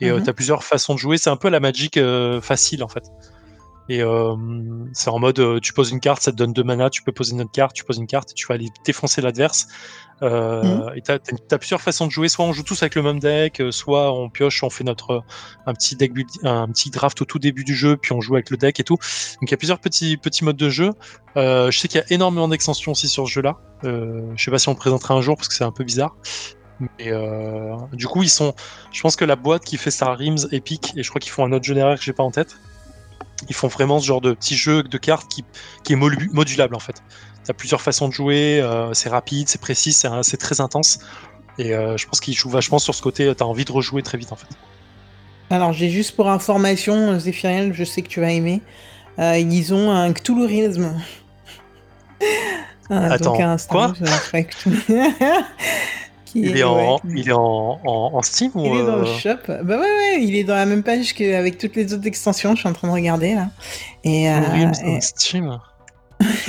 Et 0.00 0.10
mm 0.10 0.22
tu 0.22 0.30
as 0.30 0.32
plusieurs 0.32 0.62
façons 0.62 0.94
de 0.94 1.00
jouer. 1.00 1.18
C'est 1.18 1.28
un 1.28 1.36
peu 1.36 1.48
la 1.50 1.60
Magic 1.60 1.98
facile 2.40 2.84
en 2.84 2.88
fait. 2.88 3.10
Et 3.88 4.02
c'est 4.92 5.10
en 5.10 5.18
mode, 5.18 5.60
tu 5.60 5.72
poses 5.72 5.90
une 5.90 6.00
carte, 6.00 6.22
ça 6.22 6.30
te 6.30 6.36
donne 6.36 6.52
deux 6.52 6.62
mana, 6.62 6.90
tu 6.90 7.02
peux 7.02 7.10
poser 7.10 7.32
une 7.32 7.40
autre 7.40 7.50
carte, 7.50 7.74
tu 7.74 7.84
poses 7.84 7.98
une 7.98 8.06
carte, 8.06 8.30
et 8.30 8.34
tu 8.34 8.46
vas 8.46 8.54
aller 8.54 8.68
défoncer 8.84 9.20
l'adverse. 9.20 9.66
Euh, 10.22 10.62
mmh. 10.62 10.96
Et 10.96 11.02
tu 11.02 11.12
as, 11.12 11.58
plusieurs 11.58 11.80
façons 11.80 12.06
de 12.06 12.12
jouer. 12.12 12.28
Soit 12.28 12.44
on 12.44 12.52
joue 12.52 12.62
tous 12.62 12.82
avec 12.82 12.94
le 12.94 13.02
même 13.02 13.18
deck, 13.18 13.60
euh, 13.60 13.70
soit 13.70 14.12
on 14.12 14.28
pioche, 14.28 14.62
on 14.62 14.70
fait 14.70 14.84
notre 14.84 15.22
un 15.66 15.72
petit 15.74 15.96
deck, 15.96 16.12
un 16.44 16.68
petit 16.68 16.90
draft 16.90 17.20
au 17.22 17.24
tout 17.24 17.38
début 17.38 17.64
du 17.64 17.74
jeu, 17.74 17.96
puis 17.96 18.12
on 18.12 18.20
joue 18.20 18.34
avec 18.34 18.50
le 18.50 18.56
deck 18.56 18.80
et 18.80 18.84
tout. 18.84 18.96
Donc 18.96 19.48
il 19.48 19.50
y 19.50 19.54
a 19.54 19.56
plusieurs 19.56 19.80
petits 19.80 20.16
petits 20.16 20.44
modes 20.44 20.56
de 20.56 20.68
jeu. 20.68 20.92
Euh, 21.36 21.70
je 21.70 21.78
sais 21.78 21.88
qu'il 21.88 22.00
y 22.00 22.02
a 22.02 22.06
énormément 22.12 22.48
d'extensions 22.48 22.92
aussi 22.92 23.08
sur 23.08 23.26
ce 23.26 23.32
jeu-là. 23.32 23.56
Euh, 23.84 24.30
je 24.36 24.44
sais 24.44 24.50
pas 24.50 24.58
si 24.58 24.68
on 24.68 24.72
le 24.72 24.78
présentera 24.78 25.14
un 25.14 25.20
jour 25.20 25.36
parce 25.36 25.48
que 25.48 25.54
c'est 25.54 25.64
un 25.64 25.72
peu 25.72 25.84
bizarre. 25.84 26.16
Mais 26.80 27.12
euh, 27.12 27.76
du 27.92 28.06
coup, 28.06 28.22
ils 28.22 28.30
sont. 28.30 28.54
Je 28.90 29.00
pense 29.00 29.16
que 29.16 29.24
la 29.24 29.36
boîte 29.36 29.64
qui 29.64 29.76
fait 29.76 29.90
Star 29.90 30.16
Rims 30.16 30.48
Epic, 30.50 30.92
et 30.96 31.02
je 31.02 31.08
crois 31.08 31.20
qu'ils 31.20 31.32
font 31.32 31.44
un 31.44 31.52
autre 31.52 31.64
jeu 31.64 31.74
derrière 31.74 31.98
que 31.98 32.04
j'ai 32.04 32.12
pas 32.12 32.22
en 32.22 32.30
tête. 32.30 32.56
Ils 33.48 33.54
font 33.54 33.68
vraiment 33.68 34.00
ce 34.00 34.06
genre 34.06 34.20
de 34.20 34.32
petit 34.32 34.56
jeu 34.56 34.82
de 34.82 34.98
cartes 34.98 35.30
qui, 35.30 35.44
qui 35.82 35.94
est 35.94 35.96
modulable 35.96 36.74
en 36.74 36.80
fait 36.80 37.02
tu 37.44 37.50
as 37.50 37.54
plusieurs 37.54 37.80
façons 37.80 38.08
de 38.08 38.12
jouer, 38.12 38.60
euh, 38.60 38.92
c'est 38.94 39.08
rapide, 39.08 39.48
c'est 39.48 39.60
précis, 39.60 39.92
c'est 39.92 40.36
très 40.36 40.60
intense. 40.60 40.98
Et 41.58 41.74
euh, 41.74 41.96
je 41.96 42.06
pense 42.06 42.20
qu'il 42.20 42.34
joue 42.34 42.48
vachement 42.48 42.78
sur 42.78 42.94
ce 42.94 43.02
côté, 43.02 43.32
tu 43.34 43.42
as 43.42 43.46
envie 43.46 43.64
de 43.64 43.72
rejouer 43.72 44.02
très 44.02 44.18
vite 44.18 44.32
en 44.32 44.36
fait. 44.36 44.48
Alors 45.50 45.72
j'ai 45.72 45.90
juste 45.90 46.14
pour 46.14 46.28
information, 46.28 47.18
Zéphiriel, 47.18 47.72
je 47.74 47.84
sais 47.84 48.02
que 48.02 48.08
tu 48.08 48.22
as 48.24 48.30
aimé, 48.30 48.62
euh, 49.18 49.36
ils 49.36 49.74
ont 49.74 49.90
un 49.90 50.12
Cthulhuisme. 50.12 50.94
ah, 52.90 53.04
Attends, 53.10 53.56
quoi 53.68 53.94
il, 56.34 56.56
est 56.56 56.62
en, 56.62 57.00
il 57.08 57.28
est 57.28 57.32
en, 57.32 57.80
en, 57.84 58.22
Steam 58.22 58.50
Il 58.56 58.72
est 58.72 58.84
dans 58.84 58.96
le 58.96 59.06
shop. 59.06 59.36
Bah 59.48 59.76
ouais, 59.76 59.80
ouais, 59.80 60.22
il 60.22 60.36
est 60.36 60.44
dans 60.44 60.54
la 60.54 60.66
même 60.66 60.82
page 60.82 61.14
qu'avec 61.14 61.58
toutes 61.58 61.76
les 61.76 61.92
autres 61.94 62.06
extensions. 62.06 62.54
Je 62.54 62.60
suis 62.60 62.68
en 62.68 62.72
train 62.72 62.88
de 62.88 62.92
regarder 62.92 63.34
là. 63.34 63.48
Et, 64.04 64.30
euh, 64.30 64.40
et... 64.84 65.00
Steam. 65.00 65.58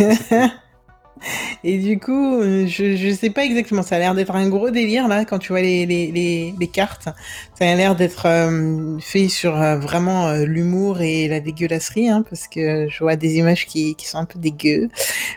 Et 1.63 1.77
du 1.77 1.99
coup, 1.99 2.41
euh, 2.41 2.65
je, 2.67 2.95
je 2.95 3.13
sais 3.13 3.29
pas 3.29 3.45
exactement. 3.45 3.84
Ça 3.84 3.95
a 3.95 3.99
l'air 3.99 4.15
d'être 4.15 4.36
un 4.36 4.47
gros 4.49 4.69
délire 4.69 5.07
là 5.07 5.25
quand 5.25 5.39
tu 5.39 5.49
vois 5.49 5.62
les, 5.62 5.86
les, 5.86 6.12
les, 6.12 6.53
les 6.60 6.67
cartes. 6.67 7.10
Ça 7.57 7.69
a 7.69 7.75
l'air 7.75 7.95
d'être 7.95 8.25
euh, 8.25 8.97
fait 8.99 9.27
sur 9.27 9.60
euh, 9.60 9.77
vraiment 9.77 10.34
l'humour 10.34 11.01
et 11.01 11.27
la 11.27 11.39
dégueulasserie, 11.39 12.10
hein, 12.10 12.23
parce 12.27 12.47
que 12.47 12.88
je 12.89 12.99
vois 12.99 13.15
des 13.15 13.38
images 13.38 13.65
qui, 13.65 13.95
qui 13.95 14.07
sont 14.07 14.17
un 14.17 14.25
peu 14.25 14.39
dégueu. 14.39 14.89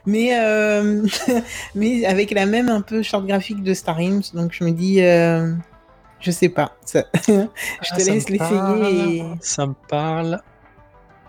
Mais 0.07 0.33
mais 1.75 2.05
avec 2.05 2.31
la 2.31 2.47
même 2.47 2.69
un 2.69 2.81
peu 2.81 3.03
charte 3.03 3.27
graphique 3.27 3.63
de 3.63 3.75
Star 3.75 3.97
Realms. 3.97 4.23
Donc 4.35 4.53
je 4.53 4.65
me 4.65 4.71
dis, 4.71 4.97
Je 4.99 6.31
sais 6.31 6.49
pas. 6.49 6.77
je 6.87 7.01
te 7.31 7.47
ah, 7.91 7.97
laisse 7.99 8.29
l'essayer. 8.29 9.25
Ça 9.41 9.67
me 9.67 9.75
parle. 9.89 10.41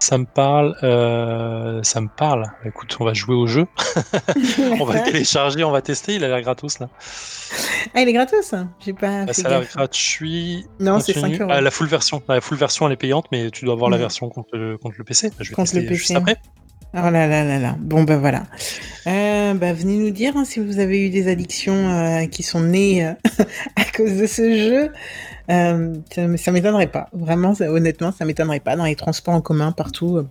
Ça 0.06 0.20
me 0.20 0.26
parle, 0.26 0.76
euh, 0.84 1.82
ça 1.82 2.00
me 2.00 2.08
parle. 2.08 2.46
Écoute, 2.64 2.96
on 3.00 3.06
va 3.06 3.16
jouer 3.16 3.34
au 3.34 3.48
jeu. 3.48 3.66
on 4.80 4.86
va 4.86 5.00
télécharger, 5.00 5.64
on 5.64 5.72
va 5.72 5.82
tester. 5.82 6.14
Il 6.14 6.24
a 6.24 6.28
l'air 6.28 6.44
gratos 6.44 6.78
là. 6.78 6.90
Ah, 7.96 8.02
il 8.02 8.10
est 8.10 8.14
gratos 8.14 8.54
J'ai 8.86 8.94
pas. 8.94 9.26
Bah, 9.26 9.34
ça 9.34 9.48
a 9.48 9.50
l'air 9.50 9.68
gratuit. 9.68 10.68
Non, 10.80 11.00
c'est 11.00 11.14
5 11.14 11.42
euros. 11.42 11.50
Ah, 11.52 11.60
la 11.60 11.72
full 11.72 11.88
version. 11.88 12.22
La 12.30 12.40
full 12.40 12.56
version, 12.56 12.86
elle 12.86 12.94
est 12.94 12.98
payante, 12.98 13.26
mais 13.32 13.50
tu 13.50 13.66
dois 13.66 13.74
avoir 13.74 13.90
la 13.90 13.98
version 13.98 14.30
contre 14.30 14.56
le, 14.56 14.78
contre 14.78 14.94
le 15.00 15.06
PC. 15.06 15.30
Bah, 15.30 15.38
je 15.40 15.50
vais 15.50 15.56
tester 15.56 15.96
juste 15.96 16.12
après. 16.12 16.38
Oh 16.94 17.10
là 17.10 17.26
là 17.26 17.44
là 17.44 17.58
là. 17.58 17.76
Bon 17.80 18.04
ben 18.04 18.20
voilà. 18.20 18.44
Euh, 19.08 19.56
bah, 19.56 19.74
venez 19.74 19.98
nous 19.98 20.12
dire 20.12 20.38
hein, 20.38 20.46
si 20.46 20.60
vous 20.60 20.78
avez 20.78 21.04
eu 21.04 21.10
des 21.10 21.28
addictions 21.28 21.90
euh, 21.90 22.28
qui 22.28 22.44
sont 22.44 22.62
nées 22.62 23.04
à 23.76 23.84
cause 23.96 24.18
de 24.18 24.28
ce 24.28 24.56
jeu. 24.56 24.92
Euh, 25.50 25.96
ça, 26.38 26.52
m'étonnerait 26.52 26.88
pas. 26.88 27.10
Vraiment, 27.14 27.54
honnêtement, 27.60 28.12
ça 28.12 28.26
m'étonnerait 28.26 28.60
pas. 28.60 28.76
Dans 28.76 28.86
les 28.86 28.96
transports 28.96 29.34
en 29.34 29.42
commun, 29.42 29.72
partout, 29.72 30.18
euh, 30.18 30.28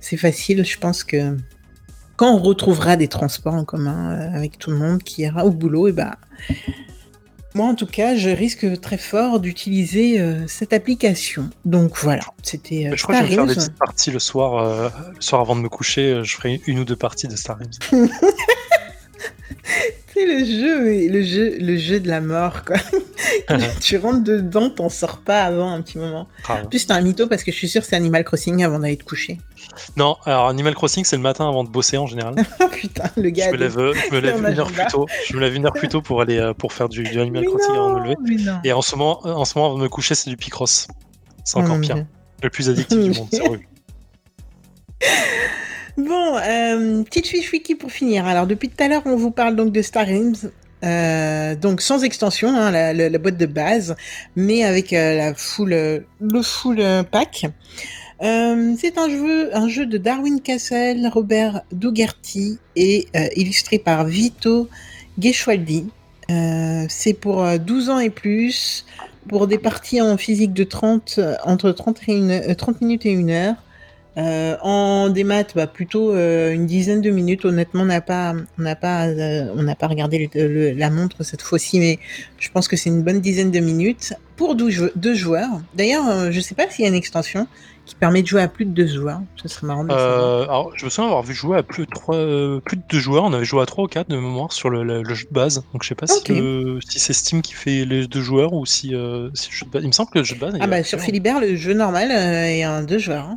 c'est 0.00 0.16
facile. 0.16 0.64
Je 0.64 0.78
pense 0.78 1.04
que 1.04 1.36
quand 2.16 2.34
on 2.34 2.38
retrouvera 2.38 2.96
des 2.96 3.08
transports 3.08 3.54
en 3.54 3.64
commun 3.64 4.12
euh, 4.12 4.36
avec 4.36 4.58
tout 4.58 4.70
le 4.70 4.76
monde 4.76 5.02
qui 5.02 5.22
ira 5.22 5.44
au 5.46 5.50
boulot, 5.50 5.88
et 5.88 5.90
eh 5.90 5.92
bah, 5.94 6.16
moi 7.54 7.66
en 7.66 7.74
tout 7.74 7.86
cas, 7.86 8.14
je 8.14 8.28
risque 8.30 8.80
très 8.80 8.98
fort 8.98 9.40
d'utiliser 9.40 10.22
cette 10.46 10.72
application. 10.72 11.50
Donc 11.64 11.98
voilà, 11.98 12.24
c'était. 12.42 12.90
je 12.94 13.02
crois 13.02 13.20
que 13.20 13.24
je 13.24 13.30
vais 13.30 13.34
faire 13.36 13.46
des 13.46 13.54
petites 13.54 13.76
parties 13.76 14.10
le 14.10 14.18
soir, 14.18 14.90
le 15.14 15.20
soir 15.20 15.40
avant 15.42 15.56
de 15.56 15.60
me 15.60 15.68
coucher. 15.68 16.20
je 16.22 16.34
ferai 16.34 16.60
une 16.66 16.78
ou 16.78 16.84
deux 16.84 16.96
parties 16.96 17.28
de 17.28 17.36
Star 17.36 17.58
Wars. 17.58 18.00
C'est 20.12 20.26
le 20.26 20.44
jeu, 20.44 21.08
le 21.08 21.22
jeu, 21.22 21.56
le 21.58 21.76
jeu 21.76 22.00
de 22.00 22.08
la 22.08 22.20
mort, 22.20 22.64
quoi. 22.64 22.76
tu 23.80 23.96
rentres 23.96 24.24
dedans, 24.24 24.68
t'en 24.68 24.88
sors 24.88 25.20
pas 25.20 25.44
avant 25.44 25.72
un 25.72 25.80
petit 25.80 25.96
moment. 25.96 26.28
Ah 26.48 26.62
plus, 26.68 26.80
c'est 26.80 26.90
un 26.90 27.00
mytho 27.00 27.26
parce 27.26 27.44
que 27.44 27.50
je 27.50 27.56
suis 27.56 27.68
sûr 27.68 27.80
que 27.80 27.86
c'est 27.86 27.96
Animal 27.96 28.24
Crossing 28.24 28.62
avant 28.62 28.78
d'aller 28.78 28.96
te 28.96 29.04
coucher. 29.04 29.38
Non, 29.96 30.16
alors 30.26 30.48
Animal 30.48 30.74
Crossing, 30.74 31.04
c'est 31.04 31.16
le 31.16 31.22
matin 31.22 31.48
avant 31.48 31.64
de 31.64 31.70
bosser 31.70 31.96
en 31.96 32.06
général. 32.06 32.34
oh 32.60 32.68
putain, 32.70 33.04
le 33.16 33.30
gars. 33.30 33.46
Je 33.46 33.52
me 33.52 33.56
lève, 33.56 33.72
je 33.72 34.14
me 34.14 34.20
lève 34.20 34.38
une 34.38 34.58
heure 34.58 34.70
plus 34.70 34.86
tôt. 34.90 35.06
Je 35.26 35.36
me 35.36 35.40
lève 35.40 35.54
une 35.54 35.66
heure 35.66 35.72
plus 35.72 35.88
tôt 35.88 36.02
pour 36.02 36.20
aller 36.20 36.38
euh, 36.38 36.52
pour 36.52 36.72
faire 36.72 36.88
du, 36.88 37.06
Animal 37.18 37.44
Crossing 37.44 37.74
avant 37.74 37.94
de 37.94 38.00
me 38.00 38.04
lever. 38.04 38.50
Et 38.64 38.72
en 38.72 38.82
ce 38.82 38.96
moment, 38.96 39.26
en 39.26 39.44
ce 39.44 39.56
moment, 39.56 39.70
avant 39.70 39.78
de 39.78 39.84
me 39.84 39.88
coucher, 39.88 40.14
c'est 40.14 40.28
du 40.28 40.36
Picross. 40.36 40.88
C'est 41.44 41.56
encore 41.56 41.76
oh 41.78 41.80
pire. 41.80 42.04
Le 42.42 42.50
plus 42.50 42.68
addictif 42.68 42.98
du 42.98 43.18
monde, 43.18 43.28
c'est. 43.30 43.42
Bon, 45.98 46.36
euh, 46.38 47.02
petite 47.02 47.26
fiche 47.26 47.52
wiki 47.52 47.74
pour 47.74 47.92
finir. 47.92 48.26
Alors, 48.26 48.46
depuis 48.46 48.70
tout 48.70 48.82
à 48.82 48.88
l'heure, 48.88 49.02
on 49.04 49.16
vous 49.16 49.30
parle 49.30 49.56
donc 49.56 49.72
de 49.72 49.82
Star. 49.82 50.06
Euh, 50.84 51.54
donc 51.54 51.82
sans 51.82 52.02
extension, 52.02 52.48
hein, 52.48 52.70
la, 52.70 53.18
boîte 53.18 53.36
de 53.36 53.46
base, 53.46 53.94
mais 54.34 54.64
avec 54.64 54.94
euh, 54.94 55.32
le 55.60 56.42
full 56.42 56.82
pack. 57.10 57.46
c'est 58.20 58.98
un 58.98 59.68
jeu, 59.68 59.86
de 59.86 59.98
Darwin 59.98 60.40
Castle, 60.40 61.08
Robert 61.12 61.60
Dougherty 61.72 62.58
et 62.74 63.06
illustré 63.36 63.78
par 63.78 64.06
Vito 64.06 64.68
Geschwaldi. 65.20 65.88
c'est 66.88 67.14
pour 67.20 67.46
12 67.58 67.90
ans 67.90 67.98
et 67.98 68.10
plus, 68.10 68.86
pour 69.28 69.46
des 69.46 69.58
parties 69.58 70.00
en 70.00 70.16
physique 70.16 70.54
de 70.54 70.64
30, 70.64 71.20
entre 71.44 71.70
30, 71.70 72.00
et 72.08 72.54
30 72.56 72.80
minutes 72.80 73.04
et 73.04 73.14
1 73.14 73.28
heure. 73.28 73.56
Euh, 74.18 74.56
en 74.60 75.08
démat, 75.08 75.44
bah, 75.54 75.66
plutôt 75.66 76.12
euh, 76.12 76.52
une 76.52 76.66
dizaine 76.66 77.00
de 77.00 77.10
minutes. 77.10 77.44
Honnêtement, 77.44 77.82
on 77.82 77.86
n'a 77.86 78.02
pas, 78.02 78.34
on 78.58 78.62
n'a 78.62 78.76
pas, 78.76 79.06
euh, 79.06 79.50
on 79.56 79.62
n'a 79.62 79.74
pas 79.74 79.86
regardé 79.86 80.28
la 80.76 80.90
montre 80.90 81.22
cette 81.22 81.42
fois-ci, 81.42 81.80
mais 81.80 81.98
je 82.38 82.50
pense 82.50 82.68
que 82.68 82.76
c'est 82.76 82.90
une 82.90 83.02
bonne 83.02 83.20
dizaine 83.20 83.50
de 83.50 83.60
minutes 83.60 84.14
pour 84.36 84.54
deux, 84.54 84.70
joueurs. 85.14 85.48
D'ailleurs, 85.74 86.30
je 86.30 86.40
sais 86.40 86.54
pas 86.54 86.68
s'il 86.68 86.82
y 86.82 86.86
a 86.86 86.88
une 86.88 86.96
extension 86.96 87.46
qui 87.86 87.94
permet 87.94 88.22
de 88.22 88.26
jouer 88.28 88.42
à 88.42 88.48
plus 88.48 88.64
de 88.64 88.70
deux 88.70 88.86
joueurs. 88.86 89.20
Ça 89.40 89.48
serait 89.48 89.66
marrant. 89.66 89.84
De 89.84 89.92
alors, 89.92 90.72
je 90.76 90.84
me 90.84 90.90
souviens 90.90 91.08
avoir 91.08 91.22
vu 91.22 91.34
jouer 91.34 91.58
à 91.58 91.62
plus 91.62 91.86
de 91.86 91.90
trois, 91.90 92.16
plus 92.64 92.76
de 92.76 92.82
deux 92.88 92.98
joueurs. 92.98 93.24
On 93.24 93.32
avait 93.32 93.44
joué 93.44 93.62
à 93.62 93.66
trois 93.66 93.84
ou 93.84 93.88
quatre 93.88 94.08
de 94.08 94.16
mémoire 94.16 94.52
sur 94.52 94.68
le, 94.68 95.04
jeu 95.14 95.24
de 95.24 95.34
base. 95.34 95.64
Donc, 95.72 95.82
je 95.82 95.88
sais 95.88 95.94
pas 95.94 96.06
si, 96.06 96.22
si 96.86 96.98
c'est 96.98 97.12
Steam 97.12 97.40
qui 97.40 97.54
fait 97.54 97.84
les 97.84 98.06
deux 98.06 98.20
joueurs 98.20 98.52
ou 98.52 98.66
si, 98.66 98.88
si 98.88 98.92
le 98.92 99.32
jeu 99.34 99.64
de 99.64 99.70
base. 99.70 99.82
Il 99.82 99.88
me 99.88 99.92
semble 99.92 100.10
que 100.10 100.18
le 100.18 100.24
jeu 100.24 100.34
de 100.34 100.40
base. 100.40 100.54
Ah 100.60 100.66
bah 100.66 100.82
sur 100.82 101.00
Philibert, 101.00 101.40
le 101.40 101.56
jeu 101.56 101.72
normal 101.72 102.10
est 102.10 102.62
un 102.62 102.82
deux 102.82 102.98
joueurs. 102.98 103.24
Hein 103.24 103.36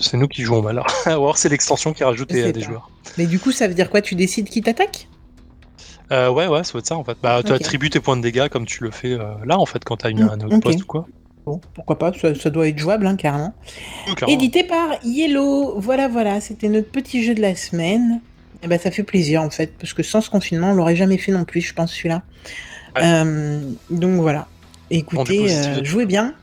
c'est 0.00 0.16
nous 0.16 0.28
qui 0.28 0.42
jouons 0.42 0.62
mal. 0.62 0.82
Alors 1.06 1.38
c'est 1.38 1.48
l'extension 1.48 1.92
qui 1.92 2.04
rajoute 2.04 2.30
des, 2.30 2.52
des 2.52 2.60
joueurs. 2.60 2.90
Mais 3.18 3.26
du 3.26 3.38
coup, 3.38 3.52
ça 3.52 3.68
veut 3.68 3.74
dire 3.74 3.90
quoi? 3.90 4.00
Tu 4.00 4.14
décides 4.14 4.48
qui 4.48 4.62
t'attaque? 4.62 5.08
Euh, 6.12 6.30
Ouais, 6.30 6.46
ouais, 6.46 6.64
ça 6.64 6.72
va 6.72 6.78
être 6.80 6.86
ça 6.86 6.96
en 6.96 7.04
fait. 7.04 7.16
Bah, 7.22 7.42
tu 7.44 7.52
attribues 7.52 7.90
tes 7.90 8.00
points 8.00 8.16
de 8.16 8.22
dégâts 8.22 8.48
comme 8.48 8.66
tu 8.66 8.82
le 8.82 8.90
fais 8.90 9.12
euh, 9.12 9.34
là 9.44 9.58
en 9.58 9.66
fait 9.66 9.84
quand 9.84 9.96
tu 9.98 10.06
as 10.06 10.10
une, 10.10 10.22
un 10.22 10.40
autre 10.40 10.60
poste 10.60 10.82
ou 10.82 10.86
quoi. 10.86 11.06
Bon, 11.46 11.60
pourquoi 11.74 11.96
pas, 11.96 12.12
ça, 12.12 12.50
doit 12.50 12.66
être 12.66 12.78
jouable, 12.78 13.06
hein, 13.06 13.14
carrément. 13.14 13.54
Édité 14.26 14.64
par 14.64 14.88
Yellow, 15.04 15.78
voilà, 15.78 16.08
voilà, 16.08 16.40
c'était 16.40 16.68
notre 16.68 16.90
petit 16.90 17.22
jeu 17.22 17.36
de 17.36 17.40
la 17.40 17.54
semaine. 17.54 18.20
Et 18.54 18.58
eh 18.64 18.68
ben, 18.68 18.80
ça 18.80 18.90
fait 18.90 19.04
plaisir 19.04 19.42
en 19.42 19.50
fait, 19.50 19.72
parce 19.78 19.92
que 19.92 20.02
sans 20.02 20.20
ce 20.20 20.28
confinement, 20.28 20.72
on 20.72 20.74
l'aurait 20.74 20.96
jamais 20.96 21.18
fait 21.18 21.30
non 21.30 21.44
plus, 21.44 21.60
je 21.60 21.72
pense, 21.72 21.92
celui-là. 21.92 22.22
Euh, 22.98 23.60
donc 23.90 24.20
voilà. 24.20 24.48
Écoutez, 24.90 25.48
jouez 25.84 26.06
bien. 26.06 26.34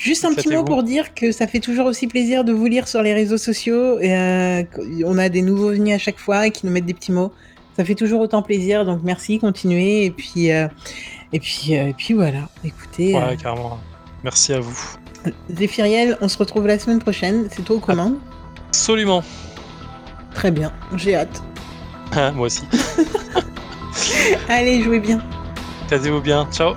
Juste 0.00 0.24
un 0.24 0.32
petit 0.32 0.48
mot 0.48 0.64
pour 0.64 0.82
dire 0.82 1.12
que 1.12 1.30
ça 1.30 1.46
fait 1.46 1.60
toujours 1.60 1.84
aussi 1.84 2.06
plaisir 2.06 2.42
de 2.42 2.52
vous 2.54 2.64
lire 2.64 2.88
sur 2.88 3.02
les 3.02 3.12
réseaux 3.12 3.36
sociaux. 3.36 4.00
Et, 4.00 4.16
euh, 4.16 4.62
on 5.04 5.18
a 5.18 5.28
des 5.28 5.42
nouveaux 5.42 5.72
venus 5.72 5.94
à 5.94 5.98
chaque 5.98 6.18
fois 6.18 6.48
qui 6.48 6.64
nous 6.64 6.72
mettent 6.72 6.86
des 6.86 6.94
petits 6.94 7.12
mots. 7.12 7.32
Ça 7.76 7.84
fait 7.84 7.94
toujours 7.94 8.22
autant 8.22 8.40
plaisir. 8.40 8.86
Donc 8.86 9.00
merci, 9.04 9.38
continuez. 9.38 10.06
Et 10.06 10.10
puis, 10.10 10.52
euh, 10.52 10.68
et 11.34 11.38
puis, 11.38 11.76
euh, 11.76 11.88
et 11.88 11.92
puis 11.92 12.14
voilà. 12.14 12.48
Écoutez. 12.64 13.14
Ouais, 13.14 13.36
carrément. 13.36 13.78
Merci 14.24 14.54
à 14.54 14.60
vous. 14.60 14.96
Zéphiriel, 15.54 16.16
on 16.22 16.28
se 16.28 16.38
retrouve 16.38 16.66
la 16.66 16.78
semaine 16.78 17.00
prochaine. 17.00 17.48
C'est 17.50 17.62
toi 17.62 17.76
aux 17.76 17.80
commandes 17.80 18.16
Absolument. 18.68 19.22
Très 20.34 20.50
bien. 20.50 20.72
J'ai 20.96 21.14
hâte. 21.14 21.42
Moi 22.34 22.46
aussi. 22.46 22.62
Allez, 24.48 24.82
jouez 24.82 25.00
bien. 25.00 25.22
Casez-vous 25.90 26.22
bien. 26.22 26.48
Ciao. 26.50 26.72